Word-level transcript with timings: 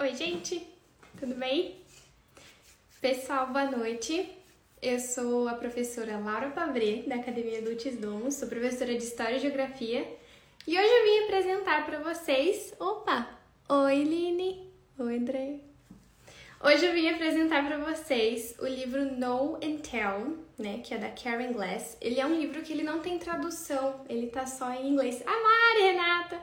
Oi, 0.00 0.14
gente, 0.14 0.66
tudo 1.18 1.34
bem? 1.34 1.76
Pessoal, 3.02 3.48
boa 3.48 3.70
noite. 3.70 4.34
Eu 4.80 4.98
sou 4.98 5.46
a 5.46 5.52
professora 5.52 6.16
Laura 6.16 6.48
Pavré, 6.48 7.02
da 7.06 7.16
Academia 7.16 7.60
Dulces 7.60 7.98
Domus, 7.98 8.36
sou 8.36 8.48
professora 8.48 8.96
de 8.96 9.04
História 9.04 9.36
e 9.36 9.40
Geografia 9.40 10.10
e 10.66 10.70
hoje 10.70 10.88
eu 10.88 11.04
vim 11.04 11.24
apresentar 11.24 11.84
para 11.84 11.98
vocês. 11.98 12.72
Opa! 12.80 13.28
Oi, 13.68 14.02
Line! 14.04 14.72
Oi, 14.98 15.18
André! 15.18 15.60
Hoje 16.64 16.86
eu 16.86 16.94
vim 16.94 17.10
apresentar 17.10 17.62
para 17.66 17.76
vocês 17.76 18.56
o 18.58 18.66
livro 18.66 19.04
Know 19.04 19.56
and 19.56 19.82
Tell, 19.82 20.38
né, 20.58 20.78
que 20.78 20.94
é 20.94 20.96
da 20.96 21.10
Karen 21.10 21.52
Glass. 21.52 21.98
Ele 22.00 22.18
é 22.18 22.24
um 22.24 22.40
livro 22.40 22.62
que 22.62 22.72
ele 22.72 22.84
não 22.84 23.00
tem 23.00 23.18
tradução, 23.18 24.02
ele 24.08 24.28
tá 24.28 24.46
só 24.46 24.72
em 24.72 24.92
inglês. 24.92 25.22
Mari, 25.22 25.92
Renata! 25.92 26.40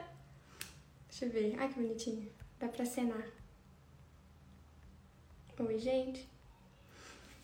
Deixa 1.10 1.24
eu 1.24 1.30
ver. 1.30 1.56
Ai, 1.58 1.66
que 1.66 1.74
bonitinho. 1.74 2.30
Dá 2.60 2.68
pra 2.68 2.84
acenar. 2.84 3.37
Oi, 5.60 5.76
gente. 5.76 6.28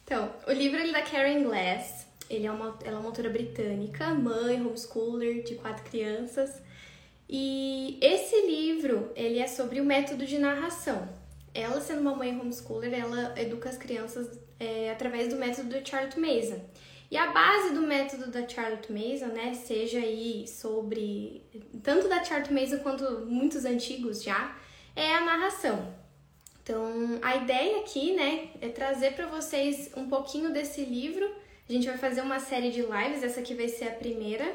Então, 0.05 0.33
o 0.47 0.53
livro 0.53 0.79
é 0.79 0.93
da 0.93 1.03
Karen 1.03 1.43
Glass. 1.43 2.07
Ele 2.31 2.47
é 2.47 2.53
uma, 2.53 2.79
ela 2.85 2.97
é 2.97 3.01
uma 3.01 3.09
autora 3.09 3.29
britânica, 3.29 4.15
mãe, 4.15 4.65
homeschooler 4.65 5.43
de 5.43 5.57
quatro 5.57 5.83
crianças. 5.83 6.63
E 7.29 7.99
esse 8.01 8.41
livro, 8.47 9.11
ele 9.17 9.41
é 9.41 9.49
sobre 9.49 9.81
o 9.81 9.85
método 9.85 10.25
de 10.25 10.39
narração. 10.39 11.09
Ela, 11.53 11.81
sendo 11.81 12.03
uma 12.03 12.15
mãe 12.15 12.39
homeschooler, 12.39 12.95
ela 12.95 13.35
educa 13.37 13.69
as 13.69 13.77
crianças 13.77 14.39
é, 14.61 14.93
através 14.93 15.27
do 15.27 15.37
método 15.37 15.71
do 15.71 15.89
Charlotte 15.89 16.21
Mason. 16.21 16.61
E 17.11 17.17
a 17.17 17.33
base 17.33 17.75
do 17.75 17.81
método 17.81 18.31
da 18.31 18.49
Charlotte 18.49 18.93
Mason, 18.93 19.35
né, 19.35 19.55
seja 19.55 19.99
aí 19.99 20.47
sobre 20.47 21.43
tanto 21.83 22.09
da 22.09 22.23
Charlotte 22.23 22.53
Mason 22.53 22.79
quanto 22.79 23.27
muitos 23.27 23.65
antigos 23.65 24.23
já, 24.23 24.57
é 24.95 25.17
a 25.17 25.25
narração. 25.25 26.04
Então, 26.65 27.19
a 27.21 27.37
ideia 27.37 27.81
aqui, 27.81 28.15
né, 28.15 28.49
é 28.59 28.71
trazer 28.71 29.13
para 29.13 29.27
vocês 29.27 29.91
um 29.95 30.09
pouquinho 30.09 30.51
desse 30.51 30.83
livro. 30.83 31.31
A 31.69 31.73
gente 31.73 31.87
vai 31.87 31.99
fazer 31.99 32.23
uma 32.23 32.41
série 32.41 32.71
de 32.71 32.81
lives, 32.81 33.23
essa 33.23 33.41
aqui 33.41 33.55
vai 33.55 33.69
ser 33.69 33.89
a 33.89 33.91
primeira. 33.91 34.51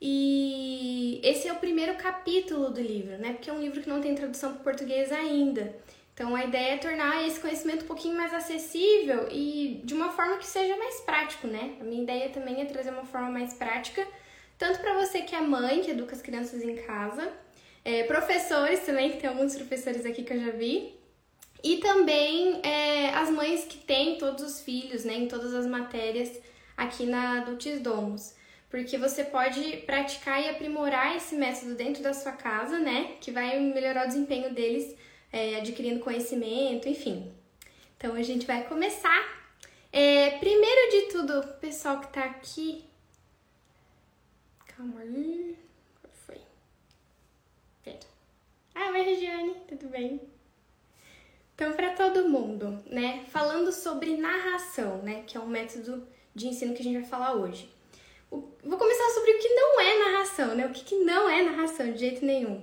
E 0.00 1.20
esse 1.24 1.48
é 1.48 1.52
o 1.52 1.56
primeiro 1.56 1.96
capítulo 1.96 2.70
do 2.70 2.80
livro, 2.80 3.18
né? 3.18 3.32
Porque 3.32 3.50
é 3.50 3.52
um 3.52 3.60
livro 3.60 3.80
que 3.80 3.88
não 3.88 4.00
tem 4.00 4.14
tradução 4.14 4.52
para 4.54 4.62
português 4.62 5.10
ainda. 5.10 5.74
Então 6.14 6.34
a 6.36 6.44
ideia 6.44 6.74
é 6.74 6.78
tornar 6.78 7.26
esse 7.26 7.40
conhecimento 7.40 7.84
um 7.84 7.88
pouquinho 7.88 8.16
mais 8.16 8.32
acessível 8.32 9.28
e 9.30 9.80
de 9.84 9.94
uma 9.94 10.12
forma 10.12 10.36
que 10.36 10.46
seja 10.46 10.76
mais 10.76 11.00
prático, 11.00 11.48
né? 11.48 11.74
A 11.80 11.84
minha 11.84 12.02
ideia 12.04 12.28
também 12.28 12.60
é 12.60 12.64
trazer 12.66 12.90
uma 12.90 13.04
forma 13.04 13.30
mais 13.30 13.52
prática, 13.52 14.06
tanto 14.56 14.78
para 14.78 14.94
você 14.94 15.22
que 15.22 15.34
é 15.34 15.40
mãe, 15.40 15.80
que 15.80 15.90
educa 15.90 16.14
as 16.14 16.22
crianças 16.22 16.62
em 16.62 16.76
casa, 16.76 17.32
é, 17.84 18.04
professores 18.04 18.80
também, 18.80 19.10
que 19.10 19.18
tem 19.18 19.28
alguns 19.28 19.56
professores 19.56 20.06
aqui 20.06 20.22
que 20.22 20.32
eu 20.32 20.40
já 20.40 20.50
vi, 20.52 20.94
e 21.62 21.78
também 21.78 22.60
é, 22.62 23.10
as 23.10 23.30
mães 23.30 23.64
que 23.64 23.78
têm 23.78 24.18
todos 24.18 24.42
os 24.42 24.60
filhos, 24.60 25.04
né, 25.04 25.14
em 25.14 25.28
todas 25.28 25.54
as 25.54 25.66
matérias 25.66 26.30
aqui 26.76 27.06
na 27.06 27.38
Adultis 27.38 27.80
Domus. 27.80 28.34
Porque 28.68 28.98
você 28.98 29.24
pode 29.24 29.78
praticar 29.78 30.42
e 30.42 30.48
aprimorar 30.48 31.16
esse 31.16 31.34
método 31.34 31.74
dentro 31.74 32.02
da 32.02 32.12
sua 32.12 32.32
casa, 32.32 32.78
né? 32.78 33.16
Que 33.20 33.30
vai 33.30 33.58
melhorar 33.60 34.04
o 34.04 34.08
desempenho 34.08 34.52
deles 34.52 34.94
é, 35.32 35.56
adquirindo 35.56 36.00
conhecimento, 36.00 36.88
enfim. 36.88 37.32
Então 37.96 38.14
a 38.14 38.22
gente 38.22 38.46
vai 38.46 38.66
começar. 38.66 39.24
É, 39.92 40.30
primeiro 40.38 40.90
de 40.90 41.12
tudo, 41.12 41.46
pessoal 41.60 42.00
que 42.00 42.12
tá 42.12 42.24
aqui. 42.24 42.84
Calma 44.66 45.00
aí. 45.00 45.56
Qual 46.02 46.12
foi? 46.12 46.40
Pera. 47.82 48.00
Ah, 48.74 48.90
oi, 48.90 49.02
Regiane, 49.02 49.54
tudo 49.68 49.88
bem? 49.88 50.20
Então, 51.56 51.72
para 51.72 51.92
todo 51.92 52.28
mundo, 52.28 52.78
né? 52.84 53.24
Falando 53.30 53.72
sobre 53.72 54.18
narração, 54.18 54.98
né? 54.98 55.24
Que 55.26 55.38
é 55.38 55.40
um 55.40 55.46
método 55.46 56.06
de 56.34 56.48
ensino 56.48 56.74
que 56.74 56.82
a 56.82 56.84
gente 56.84 57.00
vai 57.00 57.08
falar 57.08 57.32
hoje. 57.32 57.66
Vou 58.30 58.76
começar 58.76 59.08
sobre 59.14 59.30
o 59.30 59.38
que 59.38 59.48
não 59.48 59.80
é 59.80 60.04
narração, 60.04 60.54
né? 60.54 60.66
O 60.66 60.70
que, 60.70 60.84
que 60.84 60.96
não 60.96 61.30
é 61.30 61.42
narração 61.42 61.90
de 61.90 61.98
jeito 61.98 62.26
nenhum. 62.26 62.60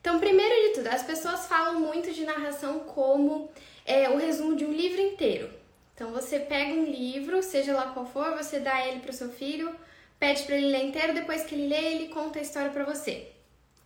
Então, 0.00 0.20
primeiro 0.20 0.68
de 0.68 0.74
tudo, 0.74 0.86
as 0.86 1.02
pessoas 1.02 1.46
falam 1.46 1.80
muito 1.80 2.12
de 2.12 2.24
narração 2.24 2.78
como 2.80 3.50
é, 3.84 4.08
o 4.08 4.16
resumo 4.16 4.54
de 4.54 4.64
um 4.64 4.72
livro 4.72 5.00
inteiro. 5.00 5.50
Então, 5.92 6.12
você 6.12 6.38
pega 6.38 6.74
um 6.74 6.84
livro, 6.84 7.42
seja 7.42 7.74
lá 7.74 7.88
qual 7.88 8.06
for, 8.06 8.36
você 8.36 8.60
dá 8.60 8.86
ele 8.86 9.00
para 9.00 9.10
o 9.10 9.14
seu 9.14 9.30
filho, 9.30 9.74
pede 10.16 10.44
para 10.44 10.56
ele 10.56 10.68
ler 10.68 10.84
inteiro, 10.84 11.12
depois 11.12 11.42
que 11.42 11.56
ele 11.56 11.66
lê, 11.66 11.94
ele 11.94 12.08
conta 12.14 12.38
a 12.38 12.42
história 12.42 12.70
para 12.70 12.84
você. 12.84 13.32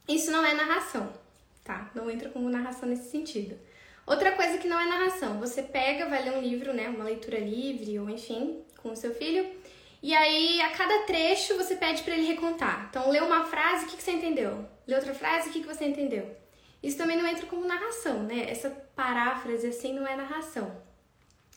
Isso 0.07 0.31
não 0.31 0.45
é 0.45 0.53
narração, 0.53 1.11
tá? 1.65 1.91
Não 1.95 2.11
entra 2.11 2.29
como 2.29 2.51
narração 2.51 2.87
nesse 2.87 3.09
sentido. 3.11 3.59
Outra 4.07 4.33
coisa 4.33 4.59
que 4.59 4.69
não 4.69 4.81
é 4.81 4.87
narração, 4.87 5.39
você 5.39 5.63
pega, 5.63 6.09
vai 6.09 6.23
ler 6.23 6.33
um 6.33 6.41
livro, 6.41 6.73
né, 6.73 6.89
uma 6.89 7.05
leitura 7.05 7.39
livre 7.39 7.99
ou 7.99 8.11
enfim, 8.11 8.63
com 8.83 8.91
o 8.91 8.97
seu 8.97 9.15
filho, 9.15 9.49
e 10.03 10.13
aí, 10.13 10.61
a 10.61 10.71
cada 10.71 11.05
trecho, 11.05 11.57
você 11.57 11.77
pede 11.77 12.03
para 12.03 12.15
ele 12.15 12.27
recontar. 12.27 12.89
Então, 12.91 13.09
lê 13.09 13.21
uma 13.21 13.45
frase, 13.45 13.85
o 13.85 13.89
que, 13.89 13.97
que 13.97 14.03
você 14.03 14.11
entendeu? 14.11 14.69
Lê 14.85 14.97
outra 14.97 15.15
frase, 15.15 15.49
o 15.49 15.53
que, 15.53 15.61
que 15.61 15.67
você 15.67 15.85
entendeu? 15.85 16.29
Isso 16.83 16.99
também 16.99 17.17
não 17.17 17.25
entra 17.25 17.47
como 17.47 17.65
narração, 17.65 18.25
né? 18.25 18.51
Essa 18.51 18.69
paráfrase 18.97 19.69
assim 19.69 19.95
não 19.95 20.05
é 20.05 20.17
narração. 20.17 20.77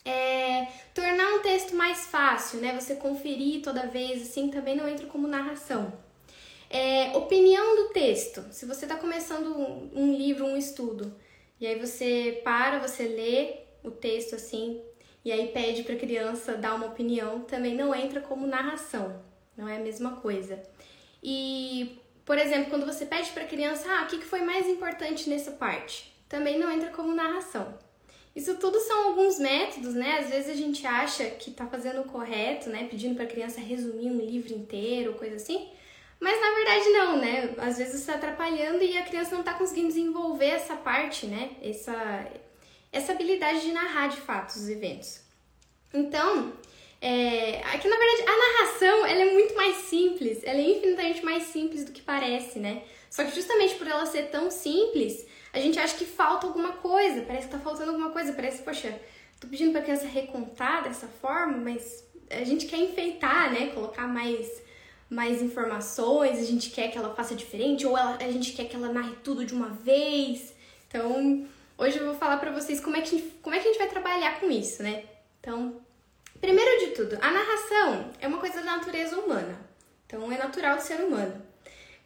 É, 0.04 0.68
tornar 0.94 1.34
um 1.34 1.40
texto 1.40 1.74
mais 1.74 2.06
fácil, 2.06 2.60
né? 2.60 2.78
Você 2.78 2.94
conferir 2.94 3.62
toda 3.62 3.88
vez, 3.88 4.22
assim, 4.22 4.48
também 4.48 4.76
não 4.76 4.88
entra 4.88 5.06
como 5.06 5.26
narração. 5.26 5.92
É, 6.70 7.16
opinião 7.16 7.74
do 7.74 7.88
texto. 7.88 8.44
Se 8.52 8.64
você 8.64 8.84
está 8.84 8.94
começando 8.94 9.56
um, 9.92 10.12
livro, 10.12 10.46
um 10.46 10.56
estudo, 10.56 11.12
e 11.60 11.66
aí 11.66 11.78
você 11.78 12.40
para, 12.44 12.78
você 12.78 13.04
lê 13.04 13.58
o 13.82 13.90
texto 13.90 14.34
assim, 14.34 14.80
e 15.24 15.32
aí 15.32 15.48
pede 15.48 15.82
para 15.82 15.94
a 15.94 15.98
criança 15.98 16.56
dar 16.56 16.74
uma 16.74 16.86
opinião, 16.86 17.40
também 17.40 17.74
não 17.74 17.94
entra 17.94 18.20
como 18.20 18.46
narração, 18.46 19.22
não 19.56 19.68
é 19.68 19.76
a 19.76 19.80
mesma 19.80 20.16
coisa. 20.16 20.62
E, 21.22 21.98
por 22.24 22.38
exemplo, 22.38 22.70
quando 22.70 22.86
você 22.86 23.06
pede 23.06 23.30
para 23.30 23.44
a 23.44 23.48
criança, 23.48 23.88
ah, 23.90 24.04
o 24.04 24.06
que 24.06 24.24
foi 24.24 24.42
mais 24.42 24.68
importante 24.68 25.28
nessa 25.28 25.52
parte? 25.52 26.14
Também 26.28 26.58
não 26.58 26.70
entra 26.70 26.90
como 26.90 27.14
narração. 27.14 27.76
Isso 28.36 28.56
tudo 28.56 28.78
são 28.80 29.08
alguns 29.08 29.38
métodos, 29.38 29.94
né? 29.94 30.18
Às 30.18 30.28
vezes 30.28 30.50
a 30.50 30.54
gente 30.54 30.86
acha 30.86 31.24
que 31.30 31.50
tá 31.50 31.66
fazendo 31.66 32.02
o 32.02 32.04
correto, 32.04 32.68
né? 32.68 32.86
Pedindo 32.90 33.14
para 33.14 33.24
a 33.24 33.28
criança 33.28 33.60
resumir 33.60 34.10
um 34.10 34.18
livro 34.18 34.52
inteiro, 34.52 35.14
coisa 35.14 35.36
assim. 35.36 35.70
Mas 36.18 36.40
na 36.40 36.54
verdade 36.54 36.88
não, 36.90 37.18
né? 37.18 37.54
Às 37.58 37.78
vezes 37.78 38.00
está 38.00 38.14
atrapalhando 38.14 38.82
e 38.82 38.96
a 38.96 39.02
criança 39.02 39.32
não 39.32 39.40
está 39.40 39.54
conseguindo 39.54 39.88
desenvolver 39.88 40.46
essa 40.46 40.74
parte, 40.74 41.26
né? 41.26 41.50
Essa, 41.62 42.26
essa 42.90 43.12
habilidade 43.12 43.60
de 43.60 43.72
narrar 43.72 44.08
de 44.08 44.16
fato 44.18 44.50
os 44.50 44.68
eventos. 44.68 45.20
Então, 45.92 46.52
é, 47.00 47.62
aqui 47.64 47.88
na 47.88 47.96
verdade 47.96 48.22
a 48.22 48.36
narração 48.36 49.06
ela 49.06 49.20
é 49.20 49.32
muito 49.32 49.54
mais 49.54 49.76
simples, 49.76 50.42
ela 50.42 50.58
é 50.58 50.70
infinitamente 50.70 51.24
mais 51.24 51.44
simples 51.44 51.84
do 51.84 51.92
que 51.92 52.00
parece, 52.00 52.58
né? 52.58 52.82
Só 53.10 53.24
que 53.24 53.34
justamente 53.34 53.74
por 53.76 53.86
ela 53.86 54.04
ser 54.06 54.24
tão 54.24 54.50
simples, 54.50 55.26
a 55.52 55.58
gente 55.58 55.78
acha 55.78 55.96
que 55.96 56.04
falta 56.04 56.46
alguma 56.46 56.72
coisa, 56.72 57.22
parece 57.22 57.46
que 57.46 57.52
tá 57.52 57.58
faltando 57.58 57.90
alguma 57.90 58.10
coisa, 58.10 58.32
parece, 58.32 58.62
poxa, 58.62 58.98
tô 59.40 59.46
pedindo 59.48 59.72
pra 59.72 59.82
criança 59.82 60.06
recontar 60.06 60.82
dessa 60.82 61.06
forma, 61.06 61.56
mas 61.56 62.04
a 62.30 62.44
gente 62.44 62.66
quer 62.66 62.78
enfeitar, 62.78 63.52
né? 63.52 63.68
Colocar 63.68 64.06
mais, 64.06 64.62
mais 65.08 65.42
informações, 65.42 66.38
a 66.38 66.44
gente 66.44 66.70
quer 66.70 66.88
que 66.88 66.98
ela 66.98 67.14
faça 67.14 67.34
diferente, 67.34 67.86
ou 67.86 67.96
ela, 67.96 68.16
a 68.16 68.30
gente 68.30 68.52
quer 68.52 68.64
que 68.64 68.76
ela 68.76 68.92
narre 68.92 69.14
tudo 69.22 69.44
de 69.44 69.54
uma 69.54 69.68
vez. 69.68 70.54
Então, 70.88 71.46
Hoje 71.78 71.98
eu 71.98 72.06
vou 72.06 72.14
falar 72.14 72.38
para 72.38 72.50
vocês 72.50 72.80
como 72.80 72.96
é, 72.96 73.02
que, 73.02 73.20
como 73.42 73.54
é 73.54 73.58
que 73.58 73.68
a 73.68 73.70
gente 73.70 73.78
vai 73.78 73.88
trabalhar 73.88 74.40
com 74.40 74.50
isso, 74.50 74.82
né? 74.82 75.04
Então, 75.38 75.78
primeiro 76.40 76.86
de 76.86 76.92
tudo, 76.92 77.18
a 77.20 77.30
narração 77.30 78.12
é 78.18 78.26
uma 78.26 78.38
coisa 78.38 78.62
da 78.62 78.78
natureza 78.78 79.18
humana. 79.18 79.60
Então, 80.06 80.32
é 80.32 80.38
natural 80.38 80.76
do 80.76 80.82
ser 80.82 81.00
humano. 81.00 81.42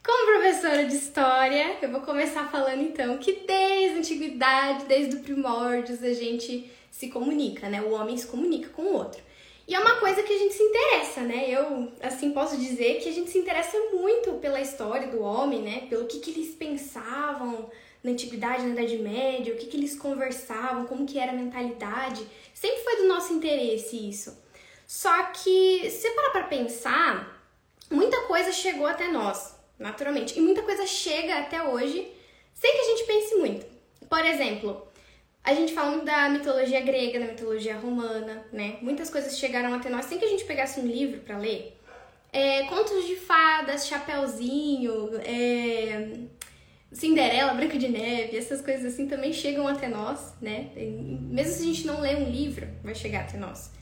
Como 0.05 0.33
professora 0.33 0.87
de 0.87 0.97
história, 0.97 1.77
eu 1.81 1.89
vou 1.89 2.01
começar 2.01 2.51
falando 2.51 2.83
então 2.83 3.19
que 3.19 3.45
desde 3.47 3.95
a 3.95 3.99
antiguidade, 3.99 4.87
desde 4.87 5.17
o 5.17 5.21
primórdios, 5.21 6.03
a 6.03 6.15
gente 6.15 6.69
se 6.91 7.09
comunica, 7.09 7.69
né? 7.69 7.81
O 7.81 7.93
homem 7.93 8.17
se 8.17 8.27
comunica 8.27 8.71
com 8.71 8.83
o 8.83 8.95
outro. 8.95 9.23
E 9.71 9.75
é 9.77 9.79
uma 9.79 10.01
coisa 10.01 10.21
que 10.25 10.33
a 10.33 10.37
gente 10.37 10.53
se 10.53 10.65
interessa, 10.65 11.21
né? 11.21 11.49
Eu, 11.49 11.93
assim, 12.03 12.33
posso 12.33 12.57
dizer 12.57 12.99
que 13.01 13.09
a 13.09 13.13
gente 13.13 13.31
se 13.31 13.39
interessa 13.39 13.79
muito 13.93 14.33
pela 14.41 14.61
história 14.61 15.07
do 15.07 15.23
homem, 15.23 15.63
né? 15.63 15.87
Pelo 15.89 16.07
que, 16.07 16.19
que 16.19 16.33
eles 16.33 16.57
pensavam, 16.57 17.71
na 18.03 18.11
antiguidade, 18.11 18.65
na 18.65 18.71
Idade 18.71 18.99
Média, 18.99 19.55
o 19.55 19.57
que, 19.57 19.67
que 19.67 19.77
eles 19.77 19.97
conversavam, 19.97 20.87
como 20.87 21.07
que 21.07 21.21
era 21.21 21.31
a 21.31 21.37
mentalidade. 21.37 22.27
Sempre 22.53 22.83
foi 22.83 22.97
do 22.97 23.07
nosso 23.07 23.33
interesse 23.33 23.97
isso. 23.97 24.37
Só 24.89 25.27
que, 25.27 25.89
se 25.89 26.11
parar 26.17 26.31
pra 26.31 26.43
pensar, 26.49 27.41
muita 27.89 28.23
coisa 28.23 28.51
chegou 28.51 28.89
até 28.89 29.07
nós, 29.07 29.55
naturalmente. 29.79 30.37
E 30.37 30.43
muita 30.43 30.63
coisa 30.63 30.85
chega 30.85 31.39
até 31.39 31.63
hoje 31.63 32.13
sem 32.55 32.73
que 32.73 32.81
a 32.81 32.85
gente 32.87 33.05
pense 33.05 33.37
muito. 33.37 33.67
Por 34.09 34.25
exemplo, 34.25 34.90
a 35.43 35.55
gente 35.55 35.73
fala 35.73 35.93
muito 35.93 36.05
da 36.05 36.29
mitologia 36.29 36.81
grega, 36.81 37.19
da 37.19 37.27
mitologia 37.27 37.77
romana, 37.77 38.45
né? 38.53 38.79
Muitas 38.83 39.09
coisas 39.09 39.39
chegaram 39.39 39.75
até 39.75 39.89
nós 39.89 40.05
sem 40.05 40.19
que 40.19 40.25
a 40.25 40.29
gente 40.29 40.45
pegasse 40.45 40.81
um 40.81 40.87
livro 40.87 41.21
para 41.21 41.39
ler. 41.39 41.77
É, 42.33 42.65
contos 42.65 43.07
de 43.07 43.17
fadas, 43.17 43.87
Chapeuzinho, 43.87 45.11
é, 45.25 46.13
Cinderela, 46.93 47.55
Branca 47.55 47.79
de 47.79 47.89
Neve, 47.89 48.37
essas 48.37 48.61
coisas 48.61 48.93
assim 48.93 49.09
também 49.09 49.33
chegam 49.33 49.67
até 49.67 49.89
nós, 49.89 50.35
né? 50.41 50.71
Mesmo 50.77 51.53
se 51.53 51.63
a 51.63 51.67
gente 51.67 51.87
não 51.87 52.01
lê 52.01 52.15
um 52.15 52.31
livro, 52.31 52.69
vai 52.83 52.95
chegar 52.95 53.23
até 53.23 53.39
nós. 53.39 53.73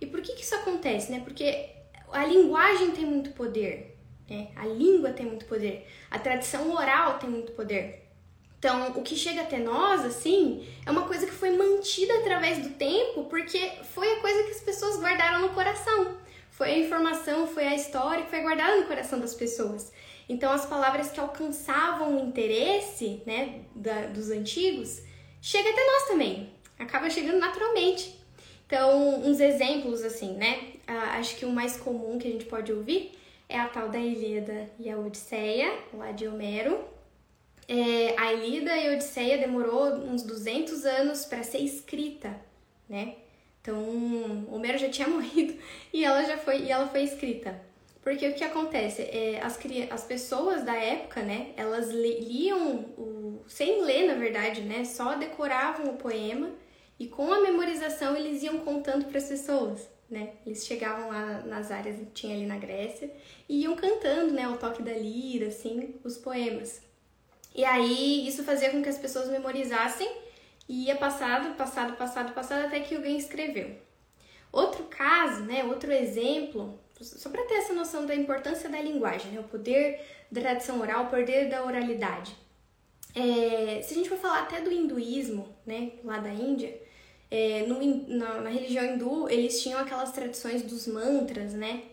E 0.00 0.06
por 0.06 0.22
que, 0.22 0.32
que 0.32 0.42
isso 0.42 0.54
acontece, 0.54 1.10
né? 1.10 1.20
Porque 1.24 1.70
a 2.12 2.24
linguagem 2.24 2.92
tem 2.92 3.04
muito 3.04 3.30
poder, 3.30 3.98
né? 4.28 4.48
A 4.56 4.66
língua 4.66 5.10
tem 5.10 5.26
muito 5.26 5.44
poder, 5.46 5.86
a 6.10 6.18
tradição 6.18 6.72
oral 6.72 7.18
tem 7.18 7.28
muito 7.28 7.52
poder. 7.52 7.99
Então, 8.60 8.90
o 8.90 9.02
que 9.02 9.16
chega 9.16 9.40
até 9.40 9.58
nós, 9.58 10.04
assim, 10.04 10.68
é 10.84 10.90
uma 10.90 11.06
coisa 11.06 11.26
que 11.26 11.32
foi 11.32 11.56
mantida 11.56 12.18
através 12.18 12.58
do 12.58 12.68
tempo, 12.74 13.24
porque 13.24 13.58
foi 13.94 14.12
a 14.12 14.20
coisa 14.20 14.44
que 14.44 14.50
as 14.50 14.60
pessoas 14.60 15.00
guardaram 15.00 15.40
no 15.40 15.54
coração. 15.54 16.18
Foi 16.50 16.68
a 16.68 16.78
informação, 16.78 17.46
foi 17.46 17.66
a 17.66 17.74
história 17.74 18.22
que 18.22 18.28
foi 18.28 18.42
guardada 18.42 18.76
no 18.76 18.86
coração 18.86 19.18
das 19.18 19.32
pessoas. 19.32 19.90
Então, 20.28 20.52
as 20.52 20.66
palavras 20.66 21.10
que 21.10 21.18
alcançavam 21.18 22.18
o 22.18 22.28
interesse, 22.28 23.22
né, 23.24 23.62
da, 23.74 24.08
dos 24.08 24.30
antigos, 24.30 25.00
chega 25.40 25.70
até 25.70 25.82
nós 25.82 26.08
também. 26.08 26.52
Acaba 26.78 27.08
chegando 27.08 27.38
naturalmente. 27.38 28.14
Então, 28.66 29.24
uns 29.24 29.40
exemplos, 29.40 30.02
assim, 30.02 30.34
né? 30.34 30.74
Acho 30.86 31.34
que 31.36 31.46
o 31.46 31.50
mais 31.50 31.78
comum 31.78 32.18
que 32.18 32.28
a 32.28 32.30
gente 32.30 32.44
pode 32.44 32.70
ouvir 32.70 33.12
é 33.48 33.58
a 33.58 33.68
tal 33.68 33.88
da 33.88 33.98
Ilíada 33.98 34.70
e 34.78 34.90
a 34.90 34.98
Odisseia, 34.98 35.78
lá 35.94 36.12
de 36.12 36.28
Homero 36.28 36.99
é, 37.70 38.18
a 38.18 38.32
Ilíada 38.32 38.76
e 38.76 38.88
a 38.88 38.92
Odisseia 38.94 39.38
demorou 39.38 39.94
uns 39.94 40.24
200 40.24 40.84
anos 40.84 41.24
para 41.24 41.44
ser 41.44 41.58
escrita, 41.58 42.36
né? 42.88 43.14
Então, 43.62 44.44
Homero 44.50 44.76
já 44.76 44.88
tinha 44.88 45.06
morrido 45.08 45.56
e 45.92 46.04
ela 46.04 46.24
já 46.24 46.36
foi 46.36 46.62
e 46.62 46.72
ela 46.72 46.88
foi 46.88 47.04
escrita. 47.04 47.62
Porque 48.02 48.26
o 48.28 48.34
que 48.34 48.42
acontece? 48.42 49.02
É, 49.02 49.40
as, 49.40 49.56
as 49.90 50.04
pessoas 50.04 50.64
da 50.64 50.74
época, 50.74 51.22
né, 51.22 51.52
elas 51.56 51.90
liam, 51.90 52.86
o, 52.98 53.44
sem 53.46 53.84
ler, 53.84 54.08
na 54.08 54.14
verdade, 54.14 54.62
né, 54.62 54.84
só 54.84 55.14
decoravam 55.14 55.92
o 55.92 55.96
poema 55.96 56.50
e 56.98 57.06
com 57.06 57.32
a 57.32 57.40
memorização 57.40 58.16
eles 58.16 58.42
iam 58.42 58.58
contando 58.58 59.04
para 59.04 59.18
as 59.18 59.28
pessoas, 59.28 59.88
né? 60.10 60.32
Eles 60.44 60.66
chegavam 60.66 61.08
lá 61.08 61.42
nas 61.46 61.70
áreas 61.70 61.98
que 61.98 62.06
tinha 62.06 62.34
ali 62.34 62.46
na 62.46 62.58
Grécia 62.58 63.12
e 63.48 63.62
iam 63.62 63.76
cantando, 63.76 64.32
né, 64.32 64.42
ao 64.42 64.56
toque 64.56 64.82
da 64.82 64.92
lira, 64.92 65.46
assim, 65.46 65.94
os 66.02 66.18
poemas. 66.18 66.89
E 67.54 67.64
aí 67.64 68.26
isso 68.26 68.44
fazia 68.44 68.70
com 68.70 68.82
que 68.82 68.88
as 68.88 68.98
pessoas 68.98 69.28
memorizassem 69.28 70.10
e 70.68 70.86
ia 70.86 70.96
passado, 70.96 71.54
passado, 71.56 71.96
passado, 71.96 72.32
passado 72.32 72.66
até 72.66 72.80
que 72.80 72.94
alguém 72.94 73.16
escreveu. 73.18 73.76
Outro 74.52 74.84
caso, 74.84 75.42
né, 75.42 75.64
outro 75.64 75.92
exemplo, 75.92 76.78
só 77.00 77.28
para 77.28 77.44
ter 77.44 77.54
essa 77.54 77.72
noção 77.72 78.06
da 78.06 78.14
importância 78.14 78.68
da 78.68 78.80
linguagem, 78.80 79.32
né, 79.32 79.40
o 79.40 79.44
poder 79.44 80.00
da 80.30 80.40
tradição 80.40 80.80
oral, 80.80 81.04
o 81.04 81.08
poder 81.08 81.48
da 81.48 81.64
oralidade. 81.64 82.36
É, 83.14 83.82
se 83.82 83.94
a 83.94 83.96
gente 83.96 84.08
for 84.08 84.18
falar 84.18 84.42
até 84.42 84.60
do 84.60 84.70
hinduísmo, 84.70 85.48
né, 85.66 85.92
lá 86.04 86.18
da 86.18 86.30
Índia, 86.30 86.80
é, 87.30 87.64
no, 87.66 87.78
na, 88.08 88.40
na, 88.40 88.50
religião 88.50 88.84
hindu, 88.84 89.28
eles 89.28 89.62
tinham 89.62 89.78
aquelas 89.78 90.12
tradições 90.12 90.62
dos 90.62 90.86
mantras, 90.88 91.54
né? 91.54 91.84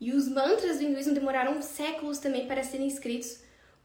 E 0.00 0.12
os 0.12 0.28
mantras 0.28 0.78
do 0.78 0.84
hinduísmo 0.84 1.14
demoraram 1.14 1.60
séculos 1.60 2.18
também 2.18 2.46
para 2.46 2.62
serem 2.62 2.86
escritos, 2.86 3.38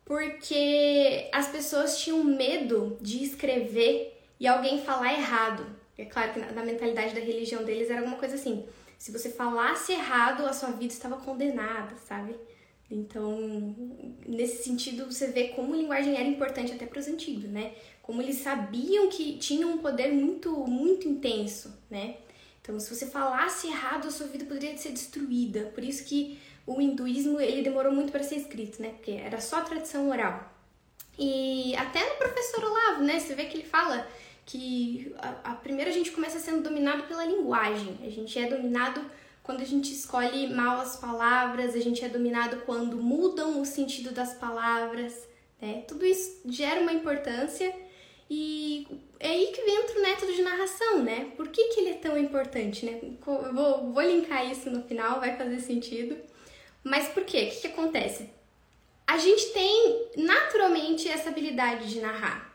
porque 0.05 1.29
as 1.31 1.47
pessoas 1.47 1.99
tinham 1.99 2.23
medo 2.23 2.97
de 3.01 3.23
escrever 3.23 4.21
e 4.39 4.47
alguém 4.47 4.83
falar 4.83 5.13
errado. 5.13 5.65
É 5.97 6.05
claro 6.05 6.33
que 6.33 6.39
na 6.39 6.65
mentalidade 6.65 7.13
da 7.13 7.21
religião 7.21 7.63
deles 7.63 7.89
era 7.89 7.99
alguma 7.99 8.17
coisa 8.17 8.35
assim: 8.35 8.65
se 8.97 9.11
você 9.11 9.29
falasse 9.29 9.91
errado, 9.91 10.45
a 10.45 10.53
sua 10.53 10.71
vida 10.71 10.93
estava 10.93 11.17
condenada, 11.17 11.95
sabe? 11.97 12.35
Então, 12.89 13.73
nesse 14.27 14.63
sentido, 14.63 15.05
você 15.05 15.27
vê 15.27 15.49
como 15.49 15.73
a 15.73 15.77
linguagem 15.77 16.15
era 16.15 16.27
importante 16.27 16.73
até 16.73 16.85
para 16.85 16.99
os 16.99 17.07
antigos, 17.07 17.49
né? 17.49 17.73
Como 18.01 18.21
eles 18.21 18.37
sabiam 18.37 19.07
que 19.09 19.37
tinham 19.37 19.71
um 19.71 19.77
poder 19.77 20.11
muito, 20.11 20.51
muito 20.67 21.07
intenso, 21.07 21.73
né? 21.89 22.17
Então, 22.61 22.79
se 22.79 22.93
você 22.93 23.07
falasse 23.07 23.67
errado, 23.67 24.07
a 24.07 24.11
sua 24.11 24.27
vida 24.27 24.45
poderia 24.45 24.77
ser 24.77 24.91
destruída. 24.91 25.71
Por 25.73 25.83
isso 25.83 26.03
que 26.03 26.37
o 26.75 26.81
hinduísmo 26.81 27.39
ele 27.39 27.61
demorou 27.61 27.91
muito 27.91 28.11
para 28.11 28.23
ser 28.23 28.35
escrito, 28.35 28.81
né? 28.81 28.89
Porque 28.89 29.11
era 29.11 29.39
só 29.39 29.61
tradição 29.61 30.09
oral. 30.09 30.51
E 31.17 31.75
até 31.75 32.07
no 32.09 32.15
professor 32.15 32.63
Olavo, 32.63 33.03
né? 33.03 33.19
Você 33.19 33.35
vê 33.35 33.45
que 33.45 33.57
ele 33.57 33.67
fala 33.67 34.07
que 34.45 35.13
a, 35.17 35.51
a 35.51 35.55
primeiro 35.55 35.89
a 35.89 35.93
gente 35.93 36.11
começa 36.11 36.39
sendo 36.39 36.63
dominado 36.63 37.03
pela 37.03 37.25
linguagem. 37.25 37.97
A 38.03 38.09
gente 38.09 38.37
é 38.37 38.47
dominado 38.47 39.01
quando 39.43 39.61
a 39.61 39.65
gente 39.65 39.91
escolhe 39.91 40.53
mal 40.53 40.79
as 40.79 40.97
palavras, 40.97 41.75
a 41.75 41.79
gente 41.79 42.03
é 42.03 42.09
dominado 42.09 42.57
quando 42.65 42.97
mudam 42.97 43.61
o 43.61 43.65
sentido 43.65 44.11
das 44.11 44.33
palavras, 44.33 45.27
né? 45.61 45.83
Tudo 45.87 46.05
isso 46.05 46.41
gera 46.45 46.81
uma 46.81 46.93
importância 46.93 47.73
e 48.29 48.87
é 49.19 49.27
aí 49.29 49.51
que 49.53 49.61
entra 49.61 49.99
o 49.99 50.01
método 50.01 50.33
de 50.33 50.41
narração, 50.41 51.03
né? 51.03 51.31
Por 51.35 51.49
que, 51.49 51.65
que 51.69 51.81
ele 51.81 51.89
é 51.89 51.95
tão 51.95 52.17
importante, 52.17 52.85
né? 52.85 52.99
Eu 53.03 53.53
vou, 53.53 53.91
vou 53.91 54.01
linkar 54.01 54.49
isso 54.49 54.69
no 54.69 54.83
final, 54.83 55.19
vai 55.19 55.35
fazer 55.35 55.59
sentido. 55.59 56.15
Mas 56.83 57.07
por 57.09 57.23
quê? 57.23 57.43
O 57.43 57.49
que, 57.51 57.61
que 57.61 57.67
acontece? 57.67 58.29
A 59.05 59.17
gente 59.17 59.47
tem 59.47 60.07
naturalmente 60.17 61.07
essa 61.07 61.29
habilidade 61.29 61.89
de 61.89 61.99
narrar. 61.99 62.51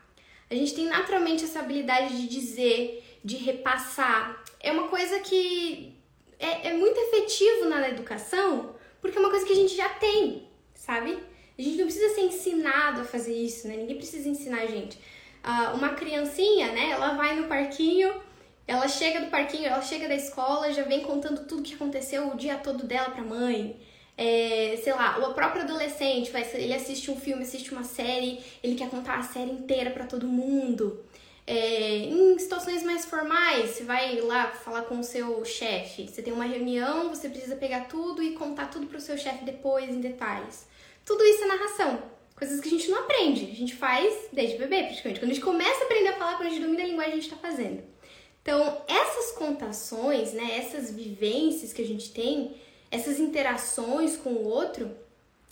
A 0.49 0.55
gente 0.55 0.73
tem 0.73 0.85
naturalmente 0.85 1.43
essa 1.43 1.59
habilidade 1.59 2.21
de 2.21 2.27
dizer, 2.27 3.19
de 3.23 3.37
repassar. 3.37 4.43
É 4.59 4.71
uma 4.71 4.87
coisa 4.87 5.19
que 5.19 5.95
é, 6.39 6.69
é 6.69 6.73
muito 6.73 6.97
efetivo 6.97 7.65
na 7.65 7.87
educação, 7.89 8.75
porque 9.01 9.17
é 9.17 9.21
uma 9.21 9.29
coisa 9.29 9.45
que 9.45 9.53
a 9.53 9.55
gente 9.55 9.75
já 9.75 9.89
tem, 9.89 10.47
sabe? 10.73 11.17
A 11.57 11.61
gente 11.61 11.77
não 11.77 11.85
precisa 11.85 12.13
ser 12.13 12.21
ensinado 12.21 13.01
a 13.01 13.05
fazer 13.05 13.33
isso, 13.33 13.67
né? 13.67 13.75
Ninguém 13.75 13.97
precisa 13.97 14.27
ensinar 14.27 14.61
a 14.61 14.67
gente. 14.67 14.97
Uh, 15.43 15.75
uma 15.75 15.89
criancinha, 15.89 16.71
né? 16.71 16.91
Ela 16.91 17.13
vai 17.15 17.35
no 17.35 17.47
parquinho, 17.47 18.21
ela 18.67 18.87
chega 18.87 19.21
do 19.21 19.29
parquinho, 19.29 19.65
ela 19.65 19.81
chega 19.81 20.07
da 20.07 20.15
escola, 20.15 20.73
já 20.73 20.83
vem 20.83 21.01
contando 21.01 21.45
tudo 21.47 21.63
que 21.63 21.73
aconteceu 21.73 22.29
o 22.29 22.37
dia 22.37 22.57
todo 22.57 22.85
dela 22.85 23.09
pra 23.11 23.23
mãe 23.23 23.79
é, 24.17 24.79
sei 24.83 24.93
lá, 24.93 25.19
o 25.29 25.33
próprio 25.33 25.61
adolescente, 25.61 26.31
ele 26.55 26.73
assiste 26.73 27.11
um 27.11 27.15
filme, 27.15 27.43
assiste 27.43 27.71
uma 27.71 27.83
série, 27.83 28.39
ele 28.63 28.73
quer 28.73 28.89
contar 28.89 29.19
a 29.19 29.23
série 29.23 29.51
inteira 29.51 29.91
para 29.91 30.07
todo 30.07 30.27
mundo. 30.27 31.05
É, 31.45 31.97
em 31.99 32.37
situações 32.39 32.83
mais 32.83 33.05
formais, 33.05 33.69
você 33.69 33.83
vai 33.83 34.19
lá 34.19 34.47
falar 34.47 34.81
com 34.81 34.99
o 34.99 35.03
seu 35.03 35.45
chefe, 35.45 36.07
você 36.07 36.21
tem 36.21 36.33
uma 36.33 36.43
reunião, 36.43 37.09
você 37.09 37.29
precisa 37.29 37.55
pegar 37.55 37.81
tudo 37.81 38.21
e 38.21 38.33
contar 38.33 38.69
tudo 38.69 38.87
pro 38.87 38.99
seu 38.99 39.17
chefe 39.17 39.45
depois 39.45 39.89
em 39.89 40.01
detalhes. 40.01 40.67
Tudo 41.05 41.23
isso 41.23 41.43
é 41.43 41.47
narração, 41.47 42.01
coisas 42.35 42.59
que 42.59 42.67
a 42.67 42.71
gente 42.71 42.89
não 42.89 42.99
aprende, 42.99 43.49
a 43.51 43.55
gente 43.55 43.75
faz 43.75 44.27
desde 44.33 44.57
bebê, 44.57 44.83
praticamente. 44.83 45.19
Quando 45.21 45.31
a 45.31 45.33
gente 45.35 45.45
começa 45.45 45.79
a 45.79 45.85
aprender 45.85 46.09
a 46.09 46.17
falar, 46.17 46.35
quando 46.35 46.47
a 46.47 46.49
gente 46.49 46.63
domina 46.63 46.83
a 46.83 46.87
linguagem, 46.87 47.13
a 47.13 47.15
gente 47.15 47.31
está 47.31 47.37
fazendo. 47.37 47.81
Então, 48.41 48.81
essas 48.87 49.31
contações, 49.33 50.33
né, 50.33 50.57
essas 50.57 50.91
vivências 50.91 51.71
que 51.71 51.81
a 51.81 51.85
gente 51.85 52.11
tem, 52.11 52.55
essas 52.91 53.19
interações 53.19 54.15
com 54.17 54.29
o 54.29 54.45
outro, 54.45 54.89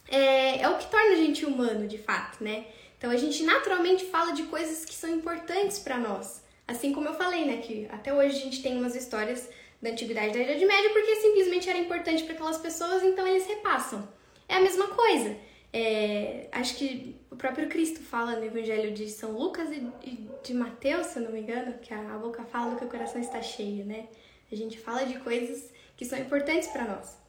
é, 0.08 0.62
é 0.62 0.70
o 0.70 0.78
que 0.78 0.90
torna 0.90 1.14
a 1.14 1.16
gente 1.16 1.46
humano, 1.46 1.88
de 1.88 1.98
fato, 1.98 2.44
né? 2.44 2.66
Então 2.98 3.10
a 3.10 3.18
gente 3.18 3.44
naturalmente 3.44 4.06
fala 4.06 4.32
de 4.32 4.44
coisas 4.44 4.86
que 4.86 4.94
são 4.94 5.10
importantes 5.10 5.80
para 5.80 5.98
nós. 5.98 6.44
Assim 6.68 6.94
como 6.94 7.08
eu 7.08 7.14
falei, 7.14 7.46
né, 7.46 7.58
que 7.58 7.88
até 7.92 8.14
hoje 8.14 8.38
a 8.38 8.40
gente 8.40 8.64
tem 8.64 8.78
umas 8.78 8.96
histórias 8.96 9.48
da 9.82 9.92
antiguidade 9.92 10.34
da 10.34 10.40
Idade 10.40 10.66
Média 10.66 10.90
porque 10.92 11.16
simplesmente 11.18 11.70
era 11.70 11.78
importante 11.78 12.24
para 12.24 12.34
aquelas 12.34 12.58
pessoas, 12.58 13.04
então 13.04 13.28
eles 13.28 13.46
repassam. 13.46 14.08
É 14.48 14.56
a 14.56 14.62
mesma 14.62 14.88
coisa. 14.88 15.38
É, 15.72 16.48
acho 16.52 16.76
que 16.78 17.16
o 17.30 17.36
próprio 17.36 17.68
Cristo 17.68 18.00
fala 18.00 18.38
no 18.38 18.46
Evangelho 18.46 18.94
de 18.94 19.10
São 19.10 19.34
Lucas 19.34 19.70
e 19.72 20.28
de 20.42 20.54
Mateus, 20.54 21.08
se 21.08 21.20
eu 21.20 21.24
não 21.24 21.32
me 21.32 21.42
engano, 21.42 21.78
que 21.80 21.94
a 21.94 22.18
boca 22.18 22.44
fala 22.46 22.72
do 22.72 22.78
que 22.78 22.86
o 22.86 22.90
coração 22.90 23.20
está 23.20 23.42
cheio, 23.42 23.86
né? 23.86 24.08
A 24.52 24.56
gente 24.56 24.80
fala 24.80 25.06
de 25.06 25.20
coisas 25.20 25.70
que 25.98 26.06
são 26.06 26.18
importantes 26.18 26.70
para 26.70 26.86
nós. 26.86 27.25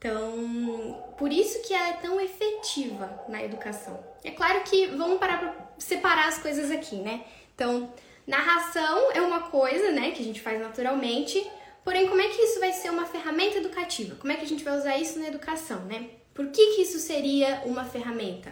Então, 0.00 1.12
por 1.18 1.30
isso 1.30 1.60
que 1.60 1.74
ela 1.74 1.88
é 1.88 1.92
tão 1.92 2.18
efetiva 2.18 3.22
na 3.28 3.44
educação. 3.44 4.02
É 4.24 4.30
claro 4.30 4.62
que 4.62 4.86
vamos 4.86 5.18
parar 5.18 5.38
para 5.38 5.54
separar 5.76 6.26
as 6.26 6.38
coisas 6.38 6.70
aqui, 6.70 6.96
né? 6.96 7.22
Então, 7.54 7.92
narração 8.26 9.12
é 9.12 9.20
uma 9.20 9.42
coisa, 9.42 9.90
né, 9.90 10.12
que 10.12 10.22
a 10.22 10.24
gente 10.24 10.40
faz 10.40 10.58
naturalmente, 10.58 11.46
porém, 11.84 12.08
como 12.08 12.22
é 12.22 12.28
que 12.28 12.40
isso 12.40 12.58
vai 12.58 12.72
ser 12.72 12.88
uma 12.88 13.04
ferramenta 13.04 13.58
educativa? 13.58 14.16
Como 14.16 14.32
é 14.32 14.36
que 14.36 14.44
a 14.44 14.48
gente 14.48 14.64
vai 14.64 14.78
usar 14.78 14.96
isso 14.96 15.18
na 15.18 15.28
educação, 15.28 15.80
né? 15.80 16.08
Por 16.32 16.46
que 16.46 16.76
que 16.76 16.82
isso 16.82 16.98
seria 16.98 17.60
uma 17.66 17.84
ferramenta? 17.84 18.50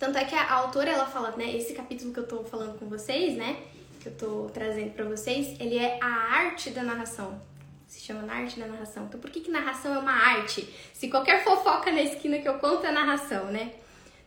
Tanto 0.00 0.18
é 0.18 0.24
que 0.24 0.34
a 0.34 0.52
autora, 0.52 0.90
ela 0.90 1.06
fala, 1.06 1.30
né, 1.36 1.56
esse 1.56 1.74
capítulo 1.74 2.12
que 2.12 2.18
eu 2.18 2.26
tô 2.26 2.42
falando 2.42 2.76
com 2.76 2.88
vocês, 2.88 3.36
né, 3.36 3.56
que 4.00 4.08
eu 4.08 4.16
tô 4.16 4.50
trazendo 4.52 4.90
para 4.94 5.04
vocês, 5.04 5.60
ele 5.60 5.78
é 5.78 5.96
a 6.02 6.08
arte 6.08 6.70
da 6.70 6.82
narração 6.82 7.40
se 7.86 8.00
chama 8.00 8.22
na 8.22 8.34
arte 8.34 8.58
da 8.58 8.66
narração. 8.66 9.04
Então, 9.04 9.20
por 9.20 9.30
que, 9.30 9.40
que 9.40 9.50
narração 9.50 9.94
é 9.94 9.98
uma 9.98 10.12
arte? 10.12 10.68
Se 10.92 11.08
qualquer 11.08 11.44
fofoca 11.44 11.90
na 11.92 12.02
esquina 12.02 12.38
que 12.38 12.48
eu 12.48 12.58
conto 12.58 12.86
é 12.86 12.90
narração, 12.90 13.46
né? 13.46 13.74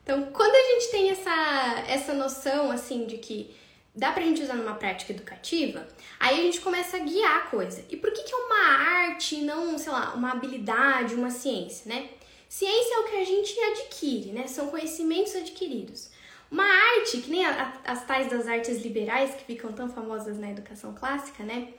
Então, 0.03 0.31
quando 0.31 0.55
a 0.55 0.73
gente 0.73 0.91
tem 0.91 1.09
essa, 1.11 1.83
essa 1.87 2.13
noção, 2.13 2.71
assim, 2.71 3.05
de 3.05 3.17
que 3.17 3.55
dá 3.93 4.11
pra 4.11 4.23
gente 4.23 4.41
usar 4.41 4.55
numa 4.55 4.75
prática 4.75 5.11
educativa, 5.11 5.87
aí 6.19 6.39
a 6.39 6.43
gente 6.43 6.61
começa 6.61 6.97
a 6.97 6.99
guiar 7.01 7.37
a 7.37 7.41
coisa. 7.41 7.85
E 7.89 7.97
por 7.97 8.11
que, 8.11 8.23
que 8.23 8.33
é 8.33 8.37
uma 8.37 8.67
arte 9.05 9.35
e 9.35 9.41
não, 9.43 9.77
sei 9.77 9.91
lá, 9.91 10.13
uma 10.15 10.31
habilidade, 10.31 11.13
uma 11.13 11.29
ciência, 11.29 11.93
né? 11.93 12.09
Ciência 12.47 12.95
é 12.95 12.99
o 12.99 13.03
que 13.03 13.15
a 13.17 13.25
gente 13.25 13.59
adquire, 13.59 14.31
né? 14.31 14.47
São 14.47 14.67
conhecimentos 14.69 15.35
adquiridos. 15.35 16.09
Uma 16.49 16.63
arte, 16.63 17.21
que 17.21 17.29
nem 17.29 17.45
a, 17.45 17.73
a, 17.85 17.91
as 17.91 18.05
tais 18.05 18.27
das 18.29 18.47
artes 18.47 18.81
liberais 18.81 19.35
que 19.35 19.43
ficam 19.43 19.71
tão 19.71 19.87
famosas 19.89 20.39
na 20.39 20.49
educação 20.49 20.95
clássica, 20.95 21.43
né? 21.43 21.73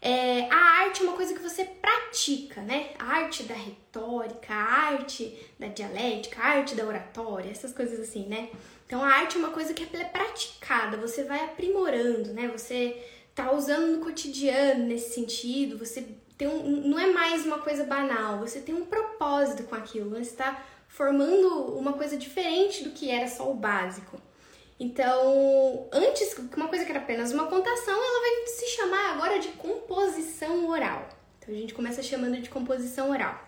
É, 0.00 0.48
a 0.50 0.56
arte 0.84 1.00
é 1.00 1.04
uma 1.04 1.16
coisa 1.16 1.34
que 1.34 1.40
você 1.40 1.64
pratica, 1.64 2.60
né? 2.60 2.90
A 2.98 3.04
arte 3.04 3.42
da 3.44 3.54
retórica, 3.54 4.52
a 4.52 4.88
arte 4.88 5.36
da 5.58 5.68
dialética, 5.68 6.40
a 6.40 6.46
arte 6.46 6.74
da 6.74 6.84
oratória, 6.84 7.50
essas 7.50 7.72
coisas 7.72 7.98
assim, 8.00 8.26
né? 8.26 8.50
Então 8.86 9.02
a 9.02 9.08
arte 9.08 9.36
é 9.36 9.38
uma 9.38 9.50
coisa 9.50 9.74
que 9.74 9.82
é 9.82 10.04
praticada, 10.04 10.96
você 10.96 11.24
vai 11.24 11.44
aprimorando, 11.44 12.32
né? 12.32 12.48
Você 12.48 12.96
tá 13.34 13.52
usando 13.52 13.96
no 13.96 14.04
cotidiano 14.04 14.84
nesse 14.84 15.14
sentido, 15.14 15.76
você 15.78 16.06
tem 16.38 16.46
um, 16.46 16.88
não 16.88 16.98
é 16.98 17.12
mais 17.12 17.44
uma 17.44 17.58
coisa 17.58 17.84
banal, 17.84 18.38
você 18.38 18.60
tem 18.60 18.74
um 18.74 18.84
propósito 18.84 19.64
com 19.64 19.74
aquilo, 19.74 20.10
você 20.10 20.20
está 20.20 20.62
formando 20.88 21.76
uma 21.76 21.94
coisa 21.94 22.16
diferente 22.16 22.84
do 22.84 22.90
que 22.90 23.10
era 23.10 23.26
só 23.26 23.50
o 23.50 23.54
básico. 23.54 24.20
Então, 24.78 25.88
antes, 25.90 26.36
uma 26.54 26.68
coisa 26.68 26.84
que 26.84 26.90
era 26.90 27.00
apenas 27.00 27.32
uma 27.32 27.46
contação, 27.46 27.94
ela 27.94 28.20
vai 28.20 28.46
se 28.46 28.66
chamar 28.76 29.12
agora 29.12 29.38
de 29.38 29.48
composição 29.48 30.68
oral. 30.68 31.08
Então, 31.38 31.54
a 31.54 31.58
gente 31.58 31.72
começa 31.72 32.02
chamando 32.02 32.40
de 32.40 32.50
composição 32.50 33.10
oral. 33.10 33.42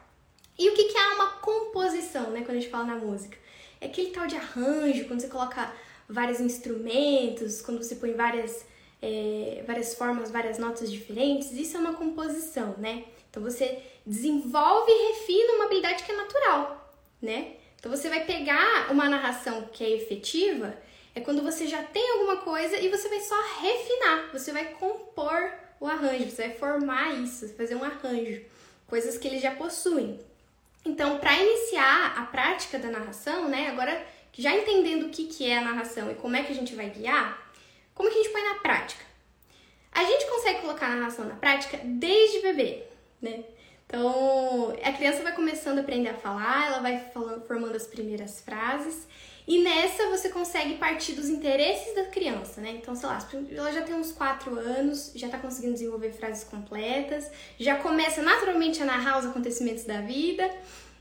E 0.58 0.70
o 0.70 0.75
que, 0.75 0.85
que 0.85 0.97
é 0.97 1.06
uma 1.14 1.32
composição, 1.40 2.30
né, 2.30 2.40
quando 2.40 2.56
a 2.56 2.61
gente 2.61 2.70
fala 2.70 2.85
na 2.85 2.97
música? 2.97 3.37
É 3.80 3.87
aquele 3.87 4.11
tal 4.11 4.26
de 4.26 4.37
arranjo, 4.37 5.04
quando 5.06 5.20
você 5.20 5.28
coloca 5.28 5.73
vários 6.08 6.40
instrumentos, 6.40 7.61
quando 7.61 7.82
você 7.82 7.97
põe 7.97 8.14
várias, 8.14 8.64
é, 9.00 9.62
várias 9.66 9.94
formas, 9.94 10.30
várias 10.30 10.58
notas 10.58 10.90
diferentes, 10.90 11.52
isso 11.52 11.76
é 11.76 11.80
uma 11.80 11.94
composição, 11.94 12.75
né? 12.78 13.04
Então, 13.30 13.42
você 13.42 13.82
desenvolve 14.06 14.90
e 14.90 15.12
refina 15.12 15.52
uma 15.52 15.66
habilidade 15.66 16.02
que 16.02 16.11
é 16.11 16.16
natural, 16.16 16.90
né? 17.20 17.56
Então, 17.78 17.94
você 17.94 18.08
vai 18.08 18.25
pegar 18.25 18.90
uma 18.90 19.08
narração 19.08 19.68
que 19.70 19.85
é 19.85 19.90
efetiva 19.90 20.75
é 21.19 21.21
quando 21.21 21.43
você 21.43 21.67
já 21.67 21.83
tem 21.83 22.11
alguma 22.13 22.37
coisa 22.37 22.79
e 22.79 22.89
você 22.89 23.09
vai 23.09 23.21
só 23.21 23.35
refinar, 23.61 24.31
você 24.33 24.53
vai 24.53 24.67
compor 24.67 25.53
o 25.81 25.87
arranjo, 25.87 26.31
você 26.31 26.49
vai 26.49 26.57
formar 26.57 27.13
isso, 27.17 27.49
fazer 27.57 27.75
um 27.75 27.83
arranjo, 27.83 28.41
coisas 28.87 29.19
que 29.19 29.27
eles 29.27 29.43
já 29.43 29.51
possuem. 29.51 30.21
Então, 30.85 31.19
para 31.19 31.37
iniciar 31.37 32.15
a 32.17 32.23
prática 32.23 32.79
da 32.79 32.89
narração, 32.89 33.49
né, 33.49 33.69
agora 33.69 34.01
já 34.33 34.55
entendendo 34.55 35.07
o 35.07 35.11
que, 35.11 35.27
que 35.27 35.45
é 35.45 35.59
a 35.59 35.63
narração 35.63 36.09
e 36.11 36.15
como 36.15 36.37
é 36.37 36.45
que 36.45 36.53
a 36.53 36.55
gente 36.55 36.77
vai 36.77 36.89
guiar, 36.89 37.51
como 37.95 38.09
que 38.09 38.19
a 38.19 38.23
gente 38.23 38.33
põe 38.33 38.43
na 38.45 38.55
prática? 38.61 39.05
A 39.91 40.05
gente 40.05 40.25
consegue 40.31 40.61
colocar 40.61 40.87
a 40.87 40.95
narração 40.95 41.25
na 41.25 41.35
prática 41.35 41.81
desde 41.83 42.41
bebê, 42.41 42.85
né? 43.21 43.43
Então, 43.87 44.73
a 44.85 44.93
criança 44.93 45.25
vai 45.25 45.35
começando 45.35 45.79
a 45.79 45.81
aprender 45.81 46.11
a 46.11 46.15
falar, 46.15 46.67
ela 46.67 46.79
vai 46.79 47.01
falando, 47.13 47.45
formando 47.45 47.75
as 47.75 47.87
primeiras 47.89 48.41
frases 48.41 49.09
e 49.49 49.62
nessa 49.62 50.11
você 50.11 50.28
consegue 50.28 50.75
partir 50.75 51.12
dos 51.14 51.31
interesses 51.31 51.95
da 51.95 52.05
criança, 52.05 52.61
né? 52.61 52.73
Então, 52.73 52.95
sei 52.95 53.09
lá, 53.09 53.26
ela 53.50 53.73
já 53.73 53.81
tem 53.81 53.95
uns 53.95 54.12
4 54.12 54.57
anos, 54.59 55.11
já 55.14 55.26
tá 55.28 55.38
conseguindo 55.38 55.73
desenvolver 55.73 56.12
frases 56.12 56.45
completas, 56.45 57.31
já 57.59 57.76
começa 57.76 58.21
naturalmente 58.21 58.83
a 58.83 58.85
narrar 58.85 59.19
os 59.19 59.25
acontecimentos 59.25 59.85
da 59.85 60.02
vida. 60.02 60.50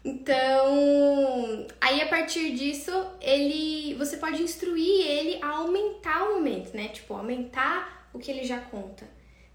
Então, 0.05 1.67
aí 1.81 2.01
a 2.01 2.07
partir 2.07 2.53
disso, 2.53 2.91
ele 3.19 3.93
você 3.95 4.15
pode 4.15 4.41
instruir 4.41 5.05
ele 5.05 5.43
a 5.43 5.49
aumentar 5.49 6.29
o 6.29 6.35
momento, 6.35 6.73
né? 6.73 6.87
Tipo, 6.87 7.15
aumentar 7.15 8.09
o 8.13 8.19
que 8.19 8.31
ele 8.31 8.45
já 8.45 8.59
conta. 8.59 9.05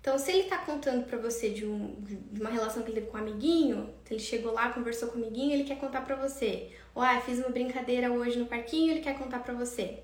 Então, 0.02 0.18
se 0.18 0.32
ele 0.32 0.48
tá 0.48 0.58
contando 0.58 1.06
pra 1.06 1.16
você 1.16 1.50
de, 1.50 1.64
um, 1.64 1.94
de 2.00 2.40
uma 2.40 2.50
relação 2.50 2.82
que 2.82 2.90
ele 2.90 3.00
teve 3.00 3.06
com 3.06 3.18
um 3.18 3.20
amiguinho, 3.20 3.88
ele 4.10 4.18
chegou 4.18 4.52
lá, 4.52 4.68
conversou 4.70 5.08
com 5.08 5.16
o 5.16 5.22
amiguinho, 5.22 5.52
ele 5.52 5.62
quer 5.62 5.78
contar 5.78 6.00
pra 6.00 6.16
você. 6.16 6.70
Ou, 6.92 7.00
ah, 7.00 7.20
fiz 7.20 7.38
uma 7.38 7.50
brincadeira 7.50 8.10
hoje 8.10 8.36
no 8.36 8.46
parquinho, 8.46 8.90
ele 8.90 9.00
quer 9.00 9.16
contar 9.16 9.38
pra 9.38 9.54
você. 9.54 10.00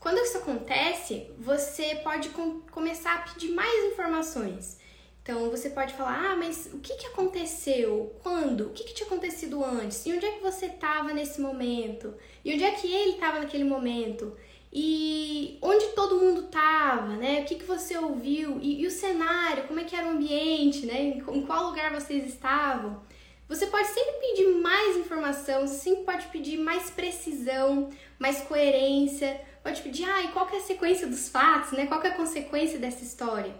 Quando 0.00 0.16
isso 0.20 0.38
acontece, 0.38 1.30
você 1.38 1.96
pode 1.96 2.30
com 2.30 2.62
começar 2.70 3.14
a 3.14 3.18
pedir 3.18 3.52
mais 3.52 3.92
informações. 3.92 4.78
Então, 5.22 5.50
você 5.50 5.68
pode 5.68 5.92
falar, 5.92 6.32
ah, 6.32 6.36
mas 6.36 6.70
o 6.72 6.78
que, 6.78 6.94
que 6.94 7.08
aconteceu? 7.08 8.16
Quando? 8.22 8.68
O 8.68 8.70
que, 8.70 8.84
que 8.84 8.94
tinha 8.94 9.06
acontecido 9.06 9.62
antes? 9.62 10.06
E 10.06 10.14
onde 10.14 10.24
é 10.24 10.32
que 10.32 10.42
você 10.42 10.64
estava 10.64 11.12
nesse 11.12 11.42
momento? 11.42 12.14
E 12.42 12.54
onde 12.54 12.64
é 12.64 12.70
que 12.70 12.90
ele 12.90 13.12
estava 13.12 13.38
naquele 13.38 13.64
momento? 13.64 14.34
E 14.72 15.58
onde 15.60 15.88
todo 15.88 16.18
mundo 16.18 16.46
estava, 16.46 17.08
né? 17.16 17.42
O 17.42 17.44
que, 17.44 17.56
que 17.56 17.64
você 17.64 17.96
ouviu 17.98 18.58
e, 18.60 18.82
e, 18.82 18.86
o 18.86 18.90
cenário, 18.90 19.64
como 19.64 19.80
é 19.80 19.84
que 19.84 19.94
era 19.94 20.06
o 20.06 20.12
ambiente, 20.12 20.86
né? 20.86 21.20
Em 21.28 21.42
qual 21.42 21.66
lugar 21.66 21.92
vocês 21.92 22.26
estavam. 22.26 23.02
Você 23.48 23.66
pode 23.66 23.88
sempre 23.88 24.12
pedir 24.20 24.46
mais 24.54 24.96
informação, 24.96 25.66
sempre 25.66 26.04
pode 26.04 26.26
pedir 26.28 26.56
mais 26.56 26.88
precisão, 26.88 27.90
mais 28.18 28.40
coerência, 28.40 29.38
pode 29.62 29.82
pedir, 29.82 30.08
ah, 30.08 30.22
e 30.22 30.28
qual 30.28 30.46
que 30.46 30.56
é 30.56 30.58
a 30.58 30.62
sequência 30.62 31.06
dos 31.06 31.28
fatos, 31.28 31.72
né? 31.72 31.86
Qual 31.86 32.00
que 32.00 32.06
é 32.06 32.10
a 32.10 32.16
consequência 32.16 32.78
dessa 32.78 33.04
história? 33.04 33.54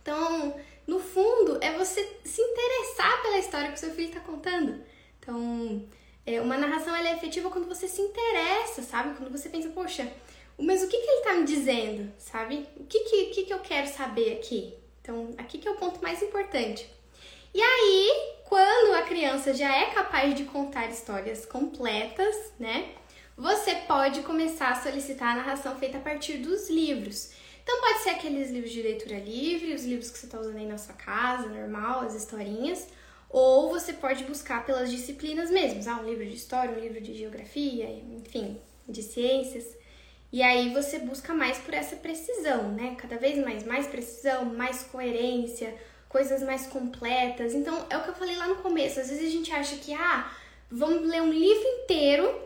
Então, 0.00 0.54
no 0.86 1.00
fundo, 1.00 1.58
é 1.60 1.72
você 1.76 2.00
se 2.24 2.40
interessar 2.40 3.22
pela 3.22 3.38
história 3.38 3.68
que 3.68 3.74
o 3.74 3.80
seu 3.80 3.90
filho 3.90 4.08
está 4.08 4.20
contando. 4.20 4.80
Então, 5.18 5.84
é, 6.26 6.40
uma 6.40 6.56
narração 6.56 6.94
ela 6.94 7.08
é 7.08 7.14
efetiva 7.14 7.50
quando 7.50 7.66
você 7.66 7.88
se 7.88 8.00
interessa, 8.00 8.82
sabe? 8.82 9.16
Quando 9.16 9.32
você 9.32 9.48
pensa, 9.48 9.68
poxa, 9.70 10.10
mas 10.58 10.82
o 10.82 10.88
que, 10.88 10.96
que 10.96 11.06
ele 11.06 11.18
está 11.18 11.34
me 11.34 11.44
dizendo, 11.44 12.12
sabe? 12.18 12.66
O 12.76 12.84
que, 12.84 13.00
que, 13.00 13.26
que, 13.26 13.42
que 13.44 13.54
eu 13.54 13.58
quero 13.60 13.88
saber 13.88 14.34
aqui? 14.34 14.74
Então, 15.00 15.30
aqui 15.36 15.58
que 15.58 15.68
é 15.68 15.70
o 15.70 15.76
ponto 15.76 16.02
mais 16.02 16.22
importante. 16.22 16.88
E 17.52 17.60
aí, 17.60 18.34
quando 18.44 18.94
a 18.94 19.02
criança 19.02 19.52
já 19.52 19.74
é 19.74 19.90
capaz 19.90 20.34
de 20.34 20.44
contar 20.44 20.88
histórias 20.88 21.44
completas, 21.44 22.34
né? 22.58 22.92
Você 23.36 23.74
pode 23.86 24.22
começar 24.22 24.70
a 24.70 24.80
solicitar 24.80 25.32
a 25.32 25.36
narração 25.36 25.76
feita 25.76 25.98
a 25.98 26.00
partir 26.00 26.38
dos 26.38 26.70
livros. 26.70 27.32
Então, 27.62 27.80
pode 27.80 28.00
ser 28.00 28.10
aqueles 28.10 28.50
livros 28.50 28.72
de 28.72 28.82
leitura 28.82 29.18
livre, 29.18 29.74
os 29.74 29.84
livros 29.84 30.10
que 30.10 30.18
você 30.18 30.26
está 30.26 30.38
usando 30.38 30.56
aí 30.56 30.66
na 30.66 30.78
sua 30.78 30.94
casa, 30.94 31.48
normal, 31.48 32.00
as 32.00 32.14
historinhas. 32.14 32.86
Ou 33.28 33.70
você 33.70 33.92
pode 33.92 34.22
buscar 34.24 34.64
pelas 34.64 34.90
disciplinas 34.90 35.50
mesmo. 35.50 35.80
Ah, 35.90 36.00
um 36.00 36.08
livro 36.08 36.24
de 36.24 36.36
história, 36.36 36.76
um 36.76 36.80
livro 36.80 37.00
de 37.00 37.14
geografia, 37.14 37.90
enfim, 37.90 38.60
de 38.88 39.02
ciências. 39.02 39.83
E 40.34 40.42
aí 40.42 40.74
você 40.74 40.98
busca 40.98 41.32
mais 41.32 41.58
por 41.58 41.72
essa 41.72 41.94
precisão, 41.94 42.72
né? 42.72 42.96
Cada 42.98 43.16
vez 43.16 43.38
mais, 43.38 43.62
mais 43.62 43.86
precisão, 43.86 44.44
mais 44.44 44.82
coerência, 44.82 45.72
coisas 46.08 46.42
mais 46.42 46.66
completas. 46.66 47.54
Então, 47.54 47.86
é 47.88 47.96
o 47.96 48.02
que 48.02 48.08
eu 48.08 48.16
falei 48.16 48.34
lá 48.34 48.48
no 48.48 48.56
começo. 48.56 48.98
Às 48.98 49.10
vezes 49.10 49.28
a 49.28 49.30
gente 49.30 49.52
acha 49.52 49.76
que, 49.76 49.94
ah, 49.94 50.28
vamos 50.68 51.08
ler 51.08 51.22
um 51.22 51.32
livro 51.32 51.64
inteiro 51.64 52.36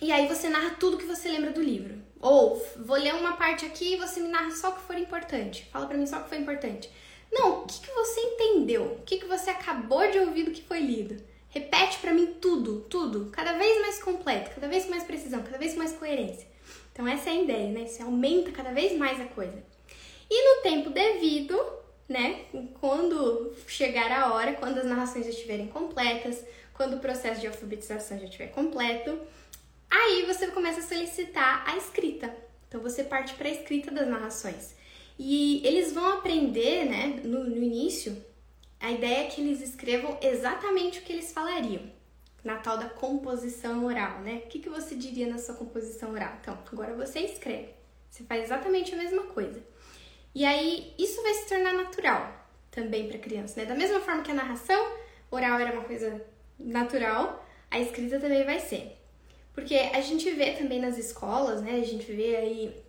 e 0.00 0.10
aí 0.10 0.26
você 0.26 0.48
narra 0.48 0.76
tudo 0.80 0.96
que 0.96 1.04
você 1.04 1.28
lembra 1.28 1.50
do 1.50 1.60
livro. 1.60 2.02
Ou, 2.18 2.66
vou 2.78 2.96
ler 2.96 3.14
uma 3.14 3.36
parte 3.36 3.66
aqui 3.66 3.92
e 3.92 3.98
você 3.98 4.20
me 4.20 4.28
narra 4.28 4.50
só 4.52 4.70
o 4.70 4.76
que 4.76 4.86
for 4.86 4.96
importante. 4.96 5.68
Fala 5.70 5.84
pra 5.84 5.98
mim 5.98 6.06
só 6.06 6.20
o 6.20 6.22
que 6.22 6.30
foi 6.30 6.38
importante. 6.38 6.90
Não, 7.30 7.58
o 7.60 7.66
que, 7.66 7.78
que 7.78 7.92
você 7.92 8.20
entendeu? 8.22 8.84
O 8.84 9.02
que, 9.02 9.18
que 9.18 9.26
você 9.26 9.50
acabou 9.50 10.10
de 10.10 10.18
ouvir 10.18 10.44
do 10.44 10.50
que 10.50 10.62
foi 10.62 10.80
lido? 10.80 11.22
Repete 11.50 11.98
para 11.98 12.14
mim 12.14 12.38
tudo, 12.40 12.86
tudo, 12.88 13.28
cada 13.30 13.52
vez 13.52 13.82
mais 13.82 14.02
completo, 14.02 14.52
cada 14.54 14.66
vez 14.66 14.84
com 14.84 14.90
mais 14.92 15.04
precisão, 15.04 15.42
cada 15.42 15.58
vez 15.58 15.72
com 15.72 15.80
mais 15.80 15.92
coerência. 15.92 16.47
Então 16.98 17.06
essa 17.06 17.30
é 17.30 17.32
a 17.34 17.42
ideia, 17.42 17.70
né? 17.70 17.86
Você 17.86 18.02
aumenta 18.02 18.50
cada 18.50 18.72
vez 18.72 18.98
mais 18.98 19.20
a 19.20 19.24
coisa. 19.26 19.62
E 20.28 20.56
no 20.56 20.62
tempo 20.62 20.90
devido, 20.90 21.56
né? 22.08 22.46
Quando 22.80 23.54
chegar 23.68 24.10
a 24.10 24.34
hora, 24.34 24.54
quando 24.54 24.78
as 24.78 24.84
narrações 24.84 25.24
já 25.24 25.30
estiverem 25.30 25.68
completas, 25.68 26.44
quando 26.74 26.96
o 26.96 26.98
processo 26.98 27.40
de 27.40 27.46
alfabetização 27.46 28.18
já 28.18 28.24
estiver 28.24 28.48
completo, 28.48 29.16
aí 29.88 30.24
você 30.26 30.48
começa 30.48 30.80
a 30.80 30.82
solicitar 30.82 31.62
a 31.68 31.76
escrita. 31.76 32.34
Então 32.66 32.80
você 32.80 33.04
parte 33.04 33.34
para 33.34 33.46
a 33.46 33.52
escrita 33.52 33.92
das 33.92 34.08
narrações. 34.08 34.74
E 35.16 35.64
eles 35.64 35.92
vão 35.92 36.14
aprender, 36.14 36.84
né, 36.84 37.20
no, 37.22 37.44
no 37.44 37.62
início, 37.62 38.20
a 38.80 38.90
ideia 38.90 39.24
é 39.24 39.30
que 39.30 39.40
eles 39.40 39.60
escrevam 39.60 40.18
exatamente 40.20 40.98
o 40.98 41.02
que 41.02 41.12
eles 41.12 41.32
falariam 41.32 41.96
na 42.48 42.56
tal 42.56 42.78
da 42.78 42.88
composição 42.88 43.84
oral, 43.84 44.20
né? 44.20 44.40
O 44.46 44.48
que, 44.48 44.58
que 44.58 44.70
você 44.70 44.94
diria 44.94 45.26
na 45.26 45.36
sua 45.36 45.54
composição 45.54 46.12
oral? 46.12 46.32
Então, 46.40 46.58
agora 46.72 46.94
você 46.94 47.20
escreve. 47.20 47.68
Você 48.08 48.24
faz 48.24 48.44
exatamente 48.44 48.94
a 48.94 48.96
mesma 48.96 49.24
coisa. 49.24 49.62
E 50.34 50.46
aí, 50.46 50.94
isso 50.98 51.22
vai 51.22 51.34
se 51.34 51.46
tornar 51.46 51.74
natural 51.74 52.32
também 52.70 53.06
para 53.06 53.18
criança, 53.18 53.60
né? 53.60 53.66
Da 53.66 53.74
mesma 53.74 54.00
forma 54.00 54.22
que 54.22 54.30
a 54.30 54.34
narração 54.34 54.96
oral 55.30 55.60
era 55.60 55.74
uma 55.74 55.84
coisa 55.84 56.24
natural, 56.58 57.46
a 57.70 57.78
escrita 57.80 58.18
também 58.18 58.42
vai 58.46 58.60
ser. 58.60 58.96
Porque 59.52 59.74
a 59.74 60.00
gente 60.00 60.30
vê 60.30 60.52
também 60.52 60.80
nas 60.80 60.96
escolas, 60.96 61.60
né? 61.60 61.72
A 61.72 61.84
gente 61.84 62.10
vê 62.10 62.34
aí, 62.34 62.82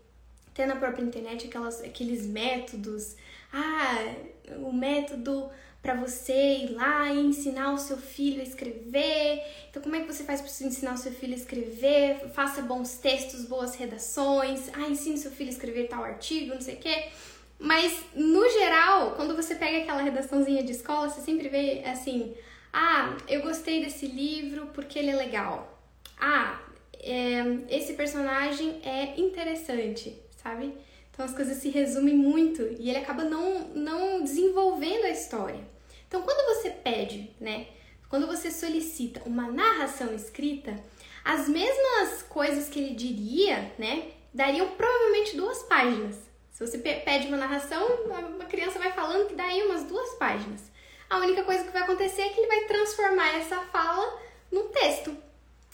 até 0.51 0.65
na 0.65 0.75
própria 0.75 1.03
internet, 1.03 1.48
aquelas, 1.48 1.82
aqueles 1.82 2.25
métodos. 2.25 3.15
Ah, 3.51 4.13
o 4.58 4.72
método 4.72 5.50
para 5.82 5.94
você 5.94 6.34
ir 6.34 6.74
lá 6.74 7.12
e 7.12 7.20
ensinar 7.20 7.74
o 7.74 7.77
seu 7.77 7.98
filho 7.98 8.41
a 8.41 8.44
escrever. 8.44 9.41
Então, 9.70 9.82
como 9.82 9.96
é 9.96 10.01
que 10.01 10.13
você 10.13 10.24
faz 10.24 10.41
para 10.41 10.68
ensinar 10.68 10.94
o 10.94 10.98
seu 10.98 11.12
filho 11.12 11.34
a 11.34 11.38
escrever? 11.38 12.29
Faça 12.34 12.62
bons 12.62 12.98
textos, 12.98 13.46
boas 13.46 13.75
redações. 13.75 14.70
Ah, 14.74 14.89
ensine 14.89 15.18
seu 15.18 15.32
filho 15.32 15.50
a 15.50 15.53
escrever 15.53 15.88
tal 15.88 16.03
artigo, 16.03 16.53
não 16.53 16.62
sei 16.62 16.75
o 16.75 16.79
quê. 16.79 17.10
Mas, 17.58 18.03
no 18.13 18.50
geral, 18.50 19.15
quando 19.15 19.36
você 19.36 19.56
pega 19.56 19.79
aquela 19.79 20.01
redaçãozinha 20.01 20.63
de 20.63 20.72
escola, 20.72 21.10
você 21.10 21.22
sempre 21.22 21.48
vê 21.50 21.84
assim: 21.86 22.36
ah, 22.74 23.18
eu 23.27 23.41
gostei 23.41 23.84
desse 23.84 24.06
livro 24.08 24.68
porque 24.68 25.00
ele 25.00 25.12
é 25.12 25.15
legal. 25.15 25.82
Ah, 26.20 26.60
é, 27.01 27.41
esse 27.70 27.94
personagem 27.94 28.82
é 28.84 29.20
interessante, 29.20 30.15
sabe? 30.41 30.74
Então 31.12 31.25
as 31.25 31.34
coisas 31.34 31.58
se 31.58 31.69
resumem 31.69 32.15
muito 32.15 32.62
e 32.79 32.89
ele 32.89 33.00
acaba 33.00 33.24
não, 33.24 33.67
não 33.69 34.24
desenvolvendo 34.24 35.05
a 35.05 35.10
história. 35.10 35.60
Então 36.08 36.22
quando 36.22 36.55
você 36.55 36.69
pede, 36.69 37.31
né? 37.39 37.67
Quando 38.08 38.25
você 38.25 38.50
solicita 38.50 39.22
uma 39.25 39.51
narração 39.51 40.13
escrita, 40.13 40.79
as 41.24 41.48
mesmas 41.48 42.24
coisas 42.24 42.69
que 42.69 42.79
ele 42.79 42.96
diria, 42.96 43.72
né? 43.77 44.12
Dariam 44.34 44.69
provavelmente 44.69 45.36
duas 45.36 45.62
páginas. 45.63 46.15
Se 46.51 46.65
você 46.65 46.77
pede 46.77 47.27
uma 47.27 47.38
narração, 47.38 47.86
uma 48.05 48.46
criança 48.46 48.79
vai 48.79 48.91
falando 48.91 49.27
que 49.27 49.36
dá 49.36 49.46
aí 49.46 49.63
umas 49.63 49.84
duas 49.84 50.15
páginas. 50.15 50.62
A 51.10 51.17
única 51.19 51.43
coisa 51.43 51.63
que 51.63 51.72
vai 51.72 51.84
acontecer 51.84 52.22
é 52.22 52.29
que 52.29 52.39
ele 52.39 52.48
vai 52.48 52.65
transformar 52.65 53.38
essa 53.38 53.60
fala 53.65 54.19
num 54.51 54.67
texto. 54.69 55.15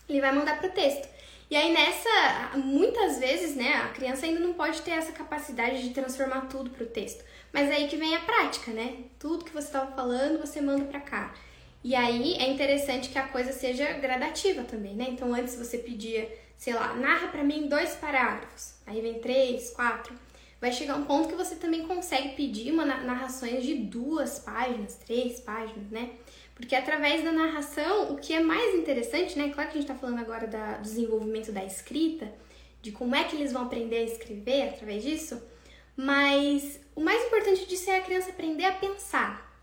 Ele 0.08 0.22
vai 0.22 0.32
mandar 0.32 0.60
para 0.60 0.70
o 0.70 0.72
texto. 0.72 1.08
E 1.50 1.56
aí 1.56 1.72
nessa, 1.72 2.58
muitas 2.58 3.20
vezes, 3.20 3.56
né, 3.56 3.74
a 3.76 3.90
criança 3.90 4.26
ainda 4.26 4.40
não 4.40 4.54
pode 4.54 4.82
ter 4.82 4.92
essa 4.92 5.12
capacidade 5.12 5.84
de 5.84 5.94
transformar 5.94 6.48
tudo 6.48 6.72
para 6.72 6.84
o 6.84 6.88
texto. 6.88 7.24
Mas 7.54 7.70
aí 7.70 7.88
que 7.88 7.96
vem 7.96 8.16
a 8.16 8.22
prática, 8.22 8.72
né? 8.72 8.96
Tudo 9.20 9.46
que 9.46 9.54
você 9.54 9.68
estava 9.68 9.92
falando, 9.92 10.40
você 10.40 10.60
manda 10.60 10.86
para 10.86 11.00
cá. 11.00 11.34
E 11.84 11.94
aí 11.96 12.34
é 12.34 12.50
interessante 12.50 13.10
que 13.10 13.18
a 13.20 13.28
coisa 13.28 13.52
seja 13.52 13.94
gradativa 13.94 14.64
também, 14.64 14.96
né? 14.96 15.06
Então 15.10 15.34
antes 15.34 15.56
você 15.56 15.78
pedia, 15.78 16.28
sei 16.58 16.74
lá, 16.74 16.96
narra 16.96 17.28
para 17.28 17.44
mim 17.44 17.68
dois 17.68 17.94
parágrafos. 17.94 18.74
Aí 18.88 19.00
vem 19.02 19.20
três, 19.20 19.70
quatro. 19.70 20.14
Vai 20.60 20.72
chegar 20.72 20.96
um 20.96 21.06
ponto 21.06 21.30
que 21.30 21.36
você 21.36 21.56
também 21.58 21.86
consegue 21.86 22.30
pedir 22.30 22.72
uma 22.72 22.86
narrações 22.86 23.64
de 23.64 23.76
duas 23.76 24.40
páginas, 24.40 24.96
três 24.96 25.40
páginas, 25.40 25.92
né? 25.92 26.10
Porque 26.56 26.74
através 26.74 27.24
da 27.24 27.34
narração, 27.34 28.14
o 28.14 28.18
que 28.18 28.34
é 28.34 28.40
mais 28.40 28.74
interessante, 28.76 29.38
né? 29.38 29.52
Claro 29.54 29.70
que 29.70 29.78
a 29.78 29.82
gente 29.82 29.92
está 29.92 29.96
falando 29.96 30.20
agora 30.20 30.48
da, 30.48 30.78
do 30.78 30.84
desenvolvimento 30.84 31.52
da 31.52 31.64
escrita, 31.64 32.34
de 32.82 32.92
como 32.92 33.14
é 33.14 33.26
que 33.26 33.36
eles 33.36 33.52
vão 33.52 33.64
aprender 33.64 33.98
a 33.98 34.04
escrever 34.04 34.70
através 34.70 35.04
disso, 35.04 35.42
mas 35.98 36.80
o 36.96 37.02
mais 37.02 37.26
importante 37.26 37.66
disso 37.66 37.90
é 37.90 37.98
a 37.98 38.02
criança 38.02 38.30
aprender 38.30 38.64
a 38.64 38.72
pensar. 38.72 39.54